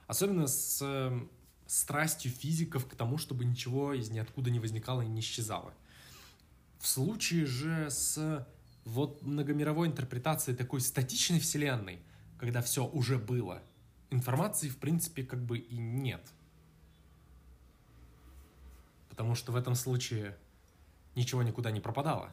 Особенно 0.08 0.48
с 0.48 0.80
э, 0.82 1.26
страстью 1.66 2.32
физиков 2.32 2.86
к 2.86 2.96
тому, 2.96 3.18
чтобы 3.18 3.44
ничего 3.44 3.94
из 3.94 4.10
ниоткуда 4.10 4.50
не 4.50 4.58
возникало 4.58 5.02
и 5.02 5.06
не 5.06 5.20
исчезало. 5.20 5.72
В 6.80 6.88
случае 6.88 7.46
же 7.46 7.88
с 7.88 8.46
вот 8.84 9.22
многомировой 9.22 9.88
интерпретации 9.88 10.54
такой 10.54 10.80
статичной 10.80 11.40
вселенной, 11.40 12.00
когда 12.38 12.60
все 12.60 12.86
уже 12.86 13.18
было, 13.18 13.62
информации 14.10 14.68
в 14.68 14.76
принципе 14.78 15.24
как 15.24 15.42
бы 15.42 15.58
и 15.58 15.76
нет. 15.76 16.26
Потому 19.08 19.34
что 19.34 19.52
в 19.52 19.56
этом 19.56 19.74
случае 19.74 20.36
ничего 21.14 21.42
никуда 21.42 21.70
не 21.70 21.80
пропадало. 21.80 22.32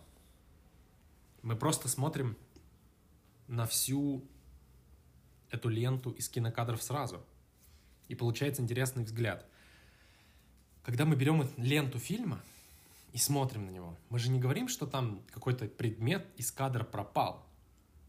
Мы 1.42 1.56
просто 1.56 1.88
смотрим 1.88 2.38
на 3.48 3.66
всю 3.66 4.24
эту 5.50 5.70
ленту 5.70 6.12
из 6.12 6.30
кинокадров 6.30 6.82
сразу. 6.82 7.24
И 8.08 8.16
получается 8.16 8.62
интересный 8.62 9.04
взгляд. 9.04 9.46
Когда 10.84 11.06
мы 11.06 11.16
берем 11.16 11.48
ленту 11.58 12.00
фильма, 12.00 12.42
и 13.13 13.17
смотрим 13.17 13.65
на 13.65 13.71
него. 13.71 13.97
Мы 14.10 14.19
же 14.19 14.30
не 14.30 14.39
говорим, 14.39 14.67
что 14.67 14.86
там 14.86 15.21
какой-то 15.32 15.67
предмет 15.67 16.28
из 16.38 16.52
кадра 16.52 16.84
пропал. 16.84 17.45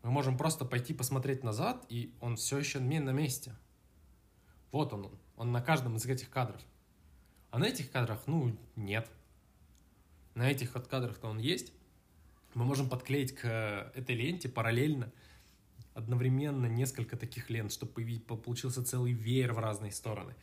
Мы 0.02 0.10
можем 0.10 0.36
просто 0.36 0.64
пойти 0.64 0.94
посмотреть 0.94 1.44
назад, 1.44 1.84
и 1.88 2.14
он 2.20 2.36
все 2.36 2.58
еще 2.58 2.80
на 2.80 3.10
месте. 3.10 3.54
Вот 4.70 4.92
он, 4.92 5.10
он 5.36 5.52
на 5.52 5.60
каждом 5.60 5.96
из 5.96 6.06
этих 6.06 6.30
кадров. 6.30 6.60
А 7.50 7.58
на 7.58 7.64
этих 7.64 7.90
кадрах, 7.90 8.20
ну, 8.26 8.56
нет. 8.76 9.10
На 10.34 10.50
этих 10.50 10.74
вот 10.74 10.86
кадрах-то 10.86 11.28
он 11.28 11.38
есть. 11.38 11.72
Мы 12.54 12.64
можем 12.64 12.88
подклеить 12.88 13.34
к 13.34 13.92
этой 13.94 14.14
ленте 14.14 14.48
параллельно 14.48 15.12
одновременно 15.94 16.66
несколько 16.66 17.16
таких 17.16 17.50
лент, 17.50 17.72
чтобы 17.72 17.92
получился 17.92 18.84
целый 18.84 19.12
веер 19.12 19.52
в 19.52 19.58
разные 19.58 19.92
стороны. 19.92 20.34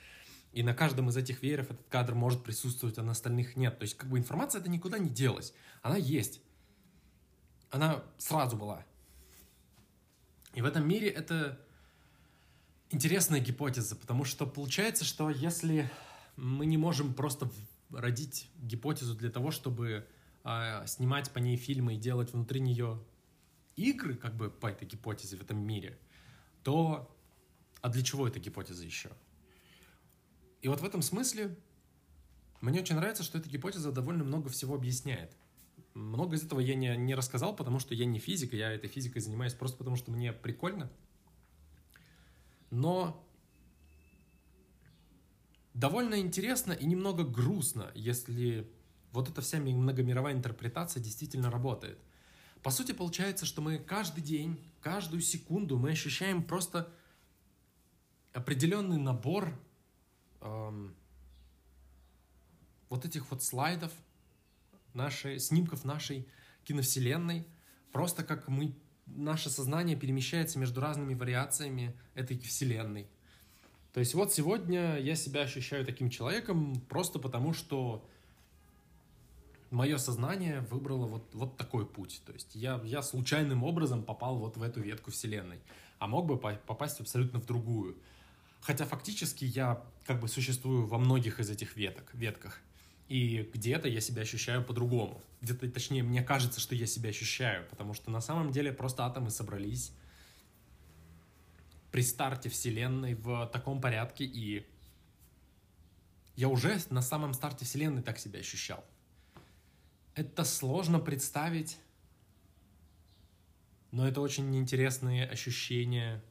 И 0.52 0.64
на 0.64 0.74
каждом 0.74 1.10
из 1.10 1.18
этих 1.18 1.44
вееров 1.44 1.70
этот 1.70 1.88
кадр 1.90 2.16
может 2.16 2.44
присутствовать, 2.44 2.98
а 2.98 3.04
на 3.04 3.12
остальных 3.12 3.56
нет. 3.56 3.78
То 3.78 3.84
есть, 3.84 3.96
как 3.96 4.10
бы 4.10 4.18
информация 4.18 4.62
это 4.62 4.70
никуда 4.70 4.98
не 4.98 5.10
делась. 5.10 5.54
Она 5.82 5.96
есть. 5.96 6.42
Она 7.70 8.04
сразу 8.18 8.58
была. 8.58 8.84
И 10.56 10.62
в 10.62 10.66
этом 10.66 10.88
мире 10.88 11.08
это 11.10 11.60
интересная 12.90 13.40
гипотеза, 13.40 13.96
потому 13.96 14.26
что 14.26 14.48
получается, 14.48 15.06
что 15.06 15.30
если 15.30 15.90
мы 16.36 16.66
не 16.66 16.78
можем 16.78 17.14
просто 17.14 17.50
родить 17.92 18.50
гипотезу 18.58 19.16
для 19.16 19.30
того, 19.30 19.52
чтобы 19.52 20.08
э, 20.44 20.88
снимать 20.88 21.32
по 21.32 21.38
ней 21.38 21.58
фильмы 21.58 21.96
и 21.96 21.98
делать 21.98 22.34
внутри 22.34 22.60
нее 22.60 23.00
игры, 23.76 24.16
как 24.16 24.36
бы 24.36 24.50
по 24.50 24.68
этой 24.68 24.88
гипотезе 24.88 25.38
в 25.38 25.42
этом 25.42 25.60
мире, 25.60 25.98
то 26.64 27.16
а 27.82 27.90
для 27.90 28.04
чего 28.04 28.28
эта 28.28 28.40
гипотеза 28.40 28.84
еще? 28.84 29.10
И 30.62 30.68
вот 30.68 30.82
в 30.82 30.86
этом 30.86 31.02
смысле 31.02 31.58
мне 32.62 32.82
очень 32.82 32.96
нравится, 32.96 33.24
что 33.24 33.38
эта 33.38 33.50
гипотеза 33.50 33.92
довольно 33.92 34.24
много 34.24 34.50
всего 34.50 34.76
объясняет. 34.76 35.36
Много 35.94 36.36
из 36.36 36.44
этого 36.44 36.60
я 36.60 36.76
не, 36.76 36.96
не 36.98 37.16
рассказал, 37.16 37.56
потому 37.56 37.80
что 37.80 37.96
я 37.96 38.06
не 38.06 38.20
физик, 38.20 38.54
я 38.54 38.72
этой 38.72 38.90
физикой 38.90 39.22
занимаюсь 39.22 39.54
просто 39.54 39.78
потому, 39.78 39.96
что 39.96 40.12
мне 40.12 40.34
прикольно. 40.34 40.92
Но 42.70 43.26
довольно 45.74 46.20
интересно 46.20 46.74
и 46.74 46.86
немного 46.86 47.24
грустно, 47.24 47.92
если 47.96 48.70
вот 49.12 49.30
эта 49.30 49.42
вся 49.42 49.60
многомировая 49.60 50.34
интерпретация 50.34 51.02
действительно 51.02 51.50
работает. 51.50 51.98
По 52.62 52.72
сути, 52.72 52.92
получается, 52.92 53.46
что 53.46 53.62
мы 53.62 53.78
каждый 53.80 54.22
день, 54.22 54.60
каждую 54.82 55.22
секунду 55.22 55.78
мы 55.78 55.92
ощущаем 55.92 56.44
просто 56.44 56.92
определенный 58.34 58.98
набор 58.98 59.58
эм, 60.42 60.96
вот 62.90 63.06
этих 63.06 63.30
вот 63.32 63.44
слайдов, 63.44 63.92
нашей, 64.94 65.40
снимков 65.40 65.86
нашей 65.86 66.28
киновселенной, 66.64 67.46
просто 67.92 68.24
как 68.24 68.48
мы, 68.48 68.76
наше 69.06 69.50
сознание 69.50 69.96
перемещается 69.96 70.60
между 70.60 70.82
разными 70.82 71.14
вариациями 71.14 71.96
этой 72.16 72.38
вселенной. 72.40 73.08
То 73.94 74.00
есть 74.00 74.14
вот 74.14 74.34
сегодня 74.34 74.98
я 75.00 75.16
себя 75.16 75.42
ощущаю 75.42 75.86
таким 75.86 76.10
человеком 76.10 76.80
просто 76.88 77.18
потому, 77.20 77.54
что 77.54 78.08
мое 79.72 79.98
сознание 79.98 80.62
выбрало 80.62 81.08
вот, 81.08 81.34
вот 81.34 81.58
такой 81.58 81.86
путь. 81.86 82.22
То 82.26 82.34
есть 82.34 82.56
я, 82.56 82.80
я 82.84 83.02
случайным 83.02 83.64
образом 83.64 84.04
попал 84.04 84.38
вот 84.38 84.58
в 84.58 84.64
эту 84.64 84.82
ветку 84.82 85.12
вселенной, 85.12 85.60
а 85.98 86.08
мог 86.08 86.26
бы 86.28 86.38
попасть 86.38 87.00
абсолютно 87.00 87.40
в 87.40 87.46
другую. 87.46 87.98
Хотя 88.62 88.86
фактически 88.86 89.46
я 89.46 89.84
как 90.06 90.20
бы 90.20 90.28
существую 90.28 90.86
во 90.86 90.98
многих 90.98 91.40
из 91.40 91.50
этих 91.50 91.76
веток, 91.76 92.14
ветках. 92.14 92.60
И 93.08 93.50
где-то 93.54 93.88
я 93.88 94.02
себя 94.02 94.22
ощущаю 94.22 94.64
по-другому. 94.64 95.22
Где-то, 95.42 95.70
точнее, 95.72 96.04
мне 96.04 96.22
кажется, 96.22 96.60
что 96.60 96.76
я 96.76 96.86
себя 96.86 97.10
ощущаю, 97.10 97.68
потому 97.70 97.94
что 97.94 98.12
на 98.12 98.22
самом 98.22 98.52
деле 98.52 98.72
просто 98.72 99.06
атомы 99.06 99.32
собрались 99.32 99.92
при 101.92 102.02
старте 102.02 102.50
Вселенной 102.50 103.16
в 103.16 103.48
таком 103.48 103.82
порядке, 103.82 104.26
и 104.26 104.68
я 106.36 106.48
уже 106.48 106.80
на 106.90 107.02
самом 107.02 107.34
старте 107.34 107.66
Вселенной 107.66 108.02
так 108.02 108.20
себя 108.20 108.40
ощущал. 108.40 108.84
Это 110.16 110.44
сложно 110.44 111.00
представить, 111.00 111.78
но 113.92 114.08
это 114.08 114.22
очень 114.22 114.56
интересные 114.56 115.26
ощущения, 115.28 116.24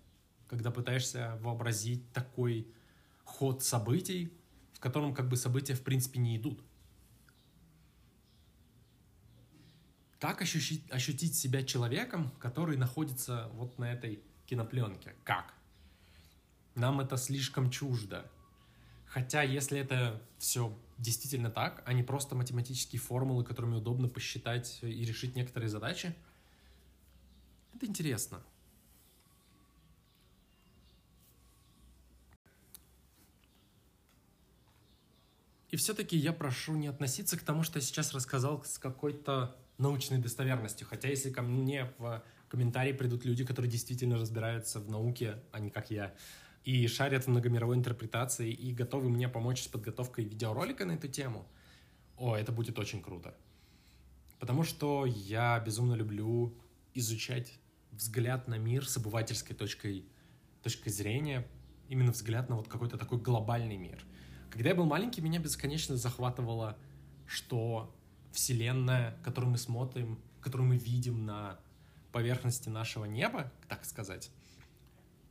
когда 0.48 0.70
пытаешься 0.70 1.38
вообразить 1.42 2.10
такой 2.12 2.66
ход 3.24 3.62
событий, 3.62 4.32
в 4.72 4.80
котором 4.80 5.14
как 5.14 5.28
бы 5.28 5.36
события 5.36 5.74
в 5.74 5.82
принципе 5.82 6.18
не 6.18 6.36
идут. 6.36 6.62
Как 10.18 10.42
ощутить, 10.42 10.90
ощутить 10.90 11.36
себя 11.36 11.62
человеком, 11.62 12.30
который 12.40 12.76
находится 12.76 13.50
вот 13.54 13.78
на 13.78 13.92
этой 13.92 14.20
кинопленке? 14.46 15.14
Как? 15.22 15.54
Нам 16.74 17.00
это 17.00 17.16
слишком 17.16 17.70
чуждо. 17.70 18.28
Хотя, 19.06 19.42
если 19.42 19.78
это 19.78 20.20
все 20.38 20.76
действительно 20.98 21.50
так, 21.50 21.82
а 21.86 21.92
не 21.92 22.02
просто 22.02 22.34
математические 22.34 23.00
формулы, 23.00 23.44
которыми 23.44 23.76
удобно 23.76 24.08
посчитать 24.08 24.78
и 24.82 25.04
решить 25.04 25.36
некоторые 25.36 25.68
задачи, 25.68 26.14
это 27.74 27.86
интересно. 27.86 28.42
И 35.70 35.76
все-таки 35.76 36.16
я 36.16 36.32
прошу 36.32 36.76
не 36.76 36.88
относиться 36.88 37.36
к 37.38 37.42
тому, 37.42 37.62
что 37.62 37.78
я 37.78 37.82
сейчас 37.82 38.14
рассказал 38.14 38.64
с 38.64 38.78
какой-то 38.78 39.56
научной 39.76 40.18
достоверностью. 40.18 40.86
Хотя 40.86 41.08
если 41.08 41.30
ко 41.30 41.42
мне 41.42 41.92
в 41.98 42.22
комментарии 42.48 42.92
придут 42.92 43.26
люди, 43.26 43.44
которые 43.44 43.70
действительно 43.70 44.16
разбираются 44.16 44.80
в 44.80 44.90
науке, 44.90 45.42
а 45.52 45.60
не 45.60 45.70
как 45.70 45.90
я, 45.90 46.14
и 46.64 46.86
шарят 46.86 47.24
в 47.24 47.28
многомировой 47.28 47.76
интерпретации, 47.76 48.50
и 48.50 48.72
готовы 48.72 49.10
мне 49.10 49.28
помочь 49.28 49.62
с 49.62 49.68
подготовкой 49.68 50.24
видеоролика 50.24 50.86
на 50.86 50.92
эту 50.92 51.08
тему, 51.08 51.46
о, 52.16 52.34
это 52.34 52.50
будет 52.50 52.78
очень 52.78 53.02
круто. 53.02 53.36
Потому 54.38 54.64
что 54.64 55.04
я 55.04 55.60
безумно 55.60 55.94
люблю 55.94 56.56
изучать 56.94 57.58
взгляд 57.92 58.48
на 58.48 58.56
мир 58.56 58.88
с 58.88 58.96
обывательской 58.96 59.54
точкой, 59.54 60.06
точкой 60.62 60.90
зрения, 60.90 61.46
именно 61.88 62.12
взгляд 62.12 62.48
на 62.48 62.56
вот 62.56 62.68
какой-то 62.68 62.96
такой 62.96 63.18
глобальный 63.18 63.76
мир– 63.76 64.02
когда 64.50 64.70
я 64.70 64.74
был 64.74 64.86
маленький, 64.86 65.20
меня 65.20 65.38
бесконечно 65.38 65.96
захватывало, 65.96 66.76
что 67.26 67.94
Вселенная, 68.32 69.16
которую 69.22 69.52
мы 69.52 69.58
смотрим, 69.58 70.18
которую 70.40 70.68
мы 70.68 70.76
видим 70.76 71.26
на 71.26 71.58
поверхности 72.12 72.68
нашего 72.68 73.04
неба, 73.04 73.52
так 73.68 73.84
сказать, 73.84 74.30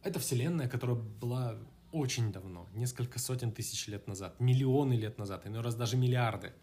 это 0.03 0.19
Вселенная, 0.19 0.69
которая 0.69 0.97
была 0.97 1.57
очень 1.91 2.31
давно, 2.31 2.67
несколько 2.73 3.19
сотен 3.19 3.51
тысяч 3.51 3.87
лет 3.87 4.07
назад, 4.07 4.39
миллионы 4.39 4.93
лет 4.93 5.17
назад, 5.17 5.47
иной 5.47 5.61
раз 5.61 5.75
даже 5.75 5.97
миллиарды. 5.97 6.53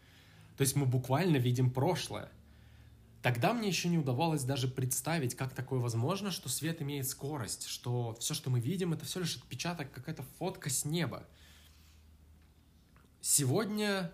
То 0.56 0.62
есть 0.62 0.76
мы 0.76 0.86
буквально 0.86 1.36
видим 1.38 1.70
прошлое. 1.70 2.30
Тогда 3.22 3.54
мне 3.54 3.68
еще 3.68 3.88
не 3.88 3.98
удавалось 3.98 4.44
даже 4.44 4.68
представить, 4.68 5.34
как 5.34 5.54
такое 5.54 5.80
возможно, 5.80 6.30
что 6.30 6.48
свет 6.48 6.82
имеет 6.82 7.08
скорость, 7.08 7.66
что 7.66 8.14
все, 8.20 8.34
что 8.34 8.50
мы 8.50 8.60
видим, 8.60 8.92
это 8.92 9.06
все 9.06 9.20
лишь 9.20 9.36
отпечаток, 9.36 9.90
какая-то 9.90 10.22
фотка 10.38 10.68
с 10.68 10.84
неба. 10.84 11.26
Сегодня 13.26 14.12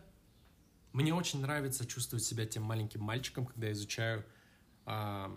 мне 0.92 1.12
очень 1.12 1.40
нравится 1.40 1.84
чувствовать 1.84 2.24
себя 2.24 2.46
тем 2.46 2.62
маленьким 2.62 3.02
мальчиком, 3.02 3.44
когда 3.44 3.66
я 3.66 3.72
изучаю 3.72 4.24
а, 4.86 5.36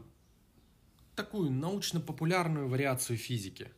такую 1.16 1.50
научно-популярную 1.50 2.68
вариацию 2.68 3.18
физики. 3.18 3.72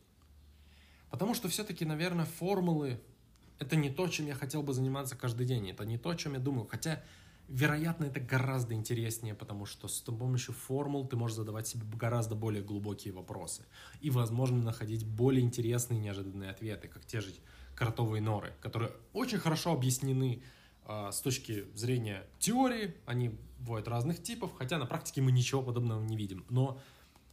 Потому 1.10 1.34
что 1.34 1.48
все-таки, 1.48 1.86
наверное, 1.86 2.26
формулы— 2.26 3.00
это 3.60 3.78
не 3.78 3.90
то, 3.90 4.10
чем 4.10 4.28
я 4.28 4.36
хотел 4.36 4.64
бы 4.64 4.74
заниматься 4.74 5.16
каждый 5.16 5.46
день. 5.46 5.70
Это 5.70 5.86
не 5.86 5.98
то, 5.98 6.10
о 6.10 6.16
чем 6.18 6.34
я 6.34 6.40
думаю. 6.40 6.68
Хотя, 6.68 7.02
вероятно, 7.48 8.04
это 8.04 8.20
гораздо 8.20 8.74
интереснее, 8.74 9.34
потому 9.34 9.66
что 9.66 9.88
с 9.88 10.02
помощью 10.02 10.54
формул 10.56 11.08
ты 11.08 11.16
можешь 11.16 11.38
задавать 11.38 11.68
себе 11.68 11.86
гораздо 11.96 12.36
более 12.36 12.62
глубокие 12.62 13.14
вопросы. 13.14 13.64
И, 14.02 14.10
возможно, 14.10 14.62
находить 14.62 15.06
более 15.06 15.42
интересные 15.42 16.02
неожиданные 16.02 16.50
ответы, 16.50 16.90
как 16.90 17.06
те 17.06 17.22
же 17.22 17.32
кротовые 17.76 18.22
норы, 18.22 18.54
которые 18.62 18.92
очень 19.14 19.38
хорошо 19.38 19.74
объяснены 19.74 20.42
э, 20.88 21.10
с 21.12 21.20
точки 21.22 21.66
зрения 21.76 22.26
теории, 22.40 22.96
они 23.06 23.38
бывают 23.60 23.88
разных 23.88 24.22
типов, 24.22 24.52
хотя 24.58 24.78
на 24.78 24.86
практике 24.86 25.22
мы 25.22 25.32
ничего 25.32 25.62
подобного 25.62 26.04
не 26.04 26.16
видим. 26.16 26.46
Но 26.50 26.82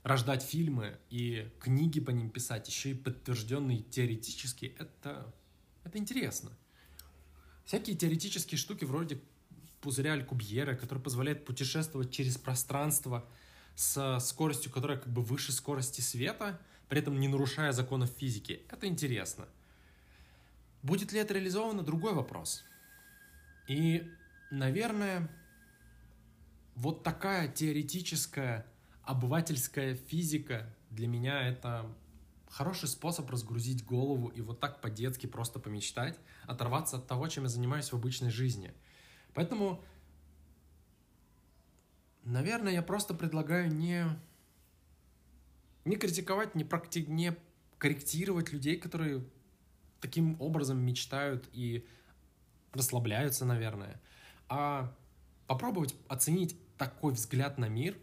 рождать 0.02 0.42
фильмы 0.42 0.98
и 1.10 1.48
книги 1.60 2.00
по 2.00 2.10
ним 2.10 2.30
писать, 2.30 2.68
еще 2.68 2.90
и 2.90 2.94
подтвержденные 2.94 3.82
теоретически, 3.82 4.74
это, 4.78 5.32
это 5.84 5.98
интересно. 5.98 6.50
Всякие 7.64 7.96
теоретические 7.96 8.58
штуки 8.58 8.84
вроде 8.84 9.20
пузыря 9.80 10.14
Алькубьера, 10.14 10.74
который 10.74 10.98
позволяет 10.98 11.44
путешествовать 11.44 12.10
через 12.10 12.36
пространство 12.36 13.24
с 13.74 14.18
скоростью, 14.20 14.70
которая 14.70 14.98
как 14.98 15.12
бы 15.12 15.22
выше 15.22 15.52
скорости 15.52 16.00
света, 16.00 16.60
при 16.88 17.00
этом 17.00 17.18
не 17.18 17.28
нарушая 17.28 17.72
законов 17.72 18.10
физики. 18.18 18.62
Это 18.68 18.86
интересно. 18.86 19.46
Будет 20.82 21.12
ли 21.12 21.20
это 21.20 21.34
реализовано, 21.34 21.82
другой 21.82 22.12
вопрос. 22.12 22.64
И, 23.68 24.10
наверное, 24.50 25.28
вот 26.74 27.02
такая 27.02 27.48
теоретическая 27.48 28.66
обывательская 29.02 29.94
физика 29.94 30.74
для 30.90 31.06
меня 31.06 31.48
это 31.48 31.90
хороший 32.48 32.88
способ 32.88 33.30
разгрузить 33.30 33.84
голову 33.84 34.28
и 34.28 34.40
вот 34.40 34.60
так 34.60 34.80
по-детски 34.80 35.26
просто 35.26 35.58
помечтать, 35.58 36.18
оторваться 36.44 36.96
от 36.96 37.06
того, 37.06 37.28
чем 37.28 37.44
я 37.44 37.48
занимаюсь 37.48 37.90
в 37.90 37.94
обычной 37.94 38.30
жизни. 38.30 38.74
Поэтому, 39.34 39.82
наверное, 42.24 42.72
я 42.72 42.82
просто 42.82 43.14
предлагаю 43.14 43.72
не, 43.72 44.04
не 45.84 45.96
критиковать, 45.96 46.54
не, 46.54 46.64
практи... 46.64 47.06
не 47.06 47.34
корректировать 47.78 48.52
людей, 48.52 48.76
которые 48.76 49.24
таким 50.02 50.36
образом 50.40 50.78
мечтают 50.78 51.48
и 51.54 51.86
расслабляются, 52.74 53.46
наверное. 53.46 53.98
А 54.48 54.92
попробовать 55.46 55.94
оценить 56.08 56.56
такой 56.76 57.14
взгляд 57.14 57.56
на 57.56 57.68
мир 57.68 57.96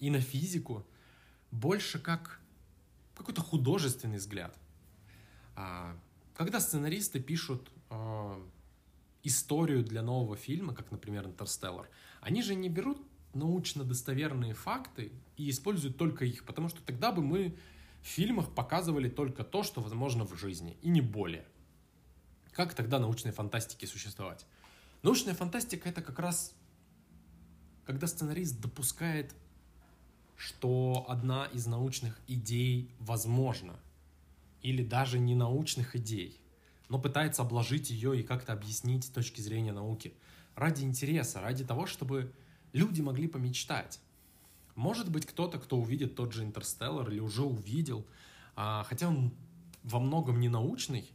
и 0.00 0.10
на 0.10 0.20
физику 0.20 0.84
больше 1.52 2.00
как 2.00 2.40
какой-то 3.14 3.42
художественный 3.42 4.16
взгляд. 4.16 4.56
А, 5.54 5.96
когда 6.34 6.58
сценаристы 6.58 7.20
пишут 7.20 7.70
а, 7.90 8.42
историю 9.22 9.84
для 9.84 10.02
нового 10.02 10.36
фильма, 10.36 10.74
как, 10.74 10.90
например, 10.90 11.26
«Интерстеллар», 11.26 11.88
они 12.20 12.42
же 12.42 12.54
не 12.54 12.68
берут 12.68 13.00
научно 13.34 13.84
достоверные 13.84 14.54
факты 14.54 15.12
и 15.36 15.50
используют 15.50 15.96
только 15.96 16.24
их, 16.24 16.44
потому 16.44 16.68
что 16.68 16.82
тогда 16.82 17.12
бы 17.12 17.22
мы 17.22 17.56
в 18.04 18.06
фильмах 18.06 18.54
показывали 18.54 19.08
только 19.08 19.42
то, 19.42 19.64
что 19.64 19.80
возможно 19.80 20.24
в 20.24 20.38
жизни, 20.38 20.76
и 20.82 20.90
не 20.90 21.00
более. 21.00 21.44
Как 22.52 22.74
тогда 22.74 23.00
научной 23.00 23.32
фантастике 23.32 23.88
существовать? 23.88 24.46
Научная 25.02 25.34
фантастика— 25.34 25.88
это 25.90 26.02
как 26.02 26.20
раз 26.20 26.54
когда 27.84 28.06
сценарист 28.06 28.60
допускает, 28.60 29.34
что 30.36 31.04
одна 31.08 31.46
из 31.46 31.66
научных 31.66 32.18
идей 32.26 32.90
возможна, 32.98 33.78
или 34.62 34.82
даже 34.82 35.18
не 35.18 35.34
научных 35.34 35.94
идей, 35.94 36.40
но 36.88 36.98
пытается 36.98 37.42
обложить 37.42 37.90
ее 37.90 38.18
и 38.18 38.22
как-то 38.22 38.52
объяснить 38.52 39.04
с 39.04 39.08
точки 39.08 39.40
зрения 39.40 39.72
науки. 39.72 40.14
Ради 40.54 40.82
интереса, 40.82 41.40
ради 41.40 41.64
того, 41.64 41.86
чтобы 41.86 42.32
люди 42.72 43.00
могли 43.00 43.28
помечтать. 43.28 44.00
Может 44.74 45.10
быть, 45.10 45.26
кто-то, 45.26 45.58
кто 45.58 45.78
увидит 45.78 46.16
тот 46.16 46.32
же 46.32 46.42
«Интерстеллар» 46.42 47.10
или 47.10 47.20
уже 47.20 47.42
увидел, 47.42 48.06
а, 48.56 48.84
хотя 48.84 49.08
он 49.08 49.32
во 49.82 50.00
многом 50.00 50.40
не 50.40 50.48
научный, 50.48 51.10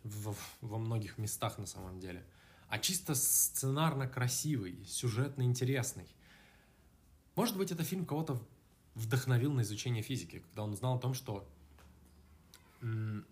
во 0.61 0.77
многих 0.77 1.17
местах 1.17 1.57
на 1.57 1.65
самом 1.65 1.99
деле, 1.99 2.23
а 2.67 2.77
чисто 2.79 3.15
сценарно 3.15 4.07
красивый, 4.07 4.85
сюжетно 4.85 5.41
интересный. 5.41 6.07
Может 7.35 7.57
быть, 7.57 7.71
это 7.71 7.83
фильм 7.83 8.05
кого-то 8.05 8.39
вдохновил 8.95 9.51
на 9.51 9.61
изучение 9.61 10.03
физики, 10.03 10.39
когда 10.39 10.63
он 10.63 10.73
узнал 10.73 10.97
о 10.97 10.99
том, 10.99 11.13
что 11.13 11.47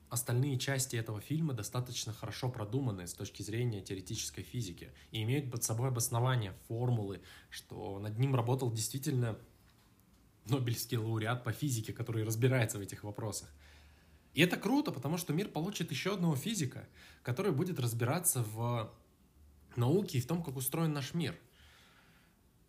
остальные 0.09 0.59
части 0.59 0.95
этого 0.97 1.21
фильма 1.21 1.53
достаточно 1.53 2.11
хорошо 2.11 2.49
продуманы 2.49 3.07
с 3.07 3.13
точки 3.13 3.43
зрения 3.43 3.81
теоретической 3.81 4.43
физики 4.43 4.91
и 5.11 5.23
имеют 5.23 5.51
под 5.51 5.63
собой 5.63 5.87
обоснование, 5.87 6.53
формулы, 6.67 7.21
что 7.49 7.99
над 7.99 8.19
ним 8.19 8.35
работал 8.35 8.71
действительно 8.71 9.37
Нобелевский 10.49 10.97
лауреат 10.97 11.43
по 11.43 11.51
физике, 11.51 11.93
который 11.93 12.23
разбирается 12.23 12.77
в 12.77 12.81
этих 12.81 13.03
вопросах. 13.03 13.49
И 14.33 14.41
это 14.41 14.57
круто, 14.57 14.91
потому 14.91 15.17
что 15.17 15.33
мир 15.33 15.47
получит 15.47 15.91
еще 15.91 16.13
одного 16.13 16.35
физика, 16.35 16.87
который 17.23 17.51
будет 17.51 17.79
разбираться 17.79 18.43
в 18.43 18.93
науке 19.75 20.17
и 20.17 20.21
в 20.21 20.27
том, 20.27 20.43
как 20.43 20.57
устроен 20.57 20.93
наш 20.93 21.13
мир. 21.13 21.35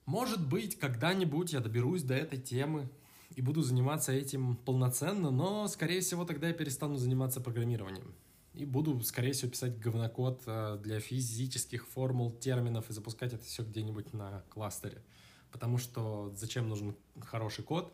Может 0.07 0.47
быть, 0.47 0.79
когда-нибудь 0.79 1.53
я 1.53 1.61
доберусь 1.61 2.03
до 2.03 2.15
этой 2.15 2.39
темы, 2.39 2.89
и 3.37 3.43
буду 3.43 3.63
заниматься 3.63 4.13
этим 4.13 4.57
полноценно, 4.57 5.31
но, 5.31 5.69
скорее 5.69 6.01
всего, 6.01 6.25
тогда 6.25 6.49
я 6.49 6.55
перестану 6.55 6.97
заниматься 6.97 7.41
программированием. 7.41 8.15
И 8.55 8.65
буду, 8.65 9.01
скорее 9.03 9.33
всего, 9.33 9.51
писать 9.51 9.79
говнокод 9.79 10.43
э, 10.47 10.81
для 10.83 10.99
физических 10.99 11.87
формул, 11.87 12.33
терминов 12.33 12.91
и 12.91 12.93
запускать 12.93 13.33
это 13.33 13.45
все 13.45 13.63
где-нибудь 13.63 14.13
на 14.13 14.43
кластере. 14.49 15.05
Потому 15.51 15.79
что 15.79 16.33
зачем 16.37 16.69
нужен 16.69 16.95
хороший 17.21 17.65
код, 17.65 17.93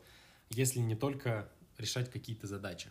если 0.50 0.80
не 0.80 0.94
только 0.94 1.50
решать 1.78 2.11
какие-то 2.11 2.46
задачи. 2.46 2.90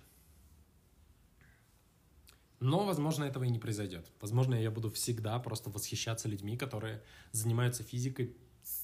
Но, 2.60 2.86
возможно, 2.86 3.26
этого 3.26 3.44
и 3.44 3.50
не 3.50 3.60
произойдет. 3.60 4.10
Возможно, 4.22 4.56
я 4.56 4.72
буду 4.72 4.90
всегда 4.90 5.38
просто 5.40 5.70
восхищаться 5.70 6.30
людьми, 6.30 6.56
которые 6.56 7.04
занимаются 7.34 7.84
физикой 7.84 8.38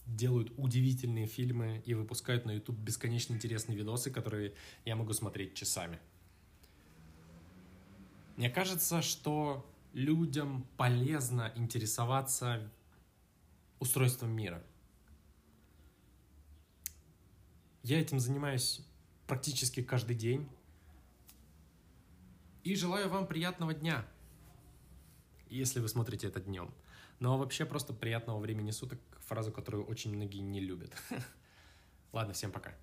делают 0.06 0.52
удивительные 0.58 1.28
фильмы 1.28 1.82
и 1.86 1.94
выпускают 1.94 2.46
на 2.46 2.52
YouTube 2.52 2.78
бесконечно 2.78 3.34
интересные 3.34 3.78
видосы, 3.78 4.12
которые 4.12 4.54
я 4.86 4.96
могу 4.96 5.14
смотреть 5.14 5.54
часами. 5.54 6.00
Мне 8.36 8.50
кажется, 8.50 9.02
что 9.02 9.66
людям 9.94 10.66
полезно 10.78 11.52
интересоваться 11.56 12.70
устройством 13.80 14.32
мира. 14.32 14.64
Я 17.84 18.00
этим 18.00 18.20
занимаюсь 18.20 18.82
практически 19.28 19.82
каждый 19.82 20.16
день. 20.16 20.50
И 22.64 22.76
желаю 22.76 23.10
вам 23.10 23.26
приятного 23.26 23.74
дня, 23.74 24.06
если 25.50 25.80
вы 25.80 25.88
смотрите 25.88 26.28
это 26.28 26.42
днем. 26.42 26.74
Но 27.20 27.38
вообще 27.38 27.66
просто 27.66 27.94
приятного 27.94 28.40
времени 28.40 28.72
суток, 28.72 29.00
фразу, 29.20 29.52
которую 29.52 29.86
очень 29.86 30.14
многие 30.14 30.40
не 30.40 30.60
любят. 30.60 30.92
Ладно, 32.12 32.34
всем 32.34 32.52
пока. 32.52 32.74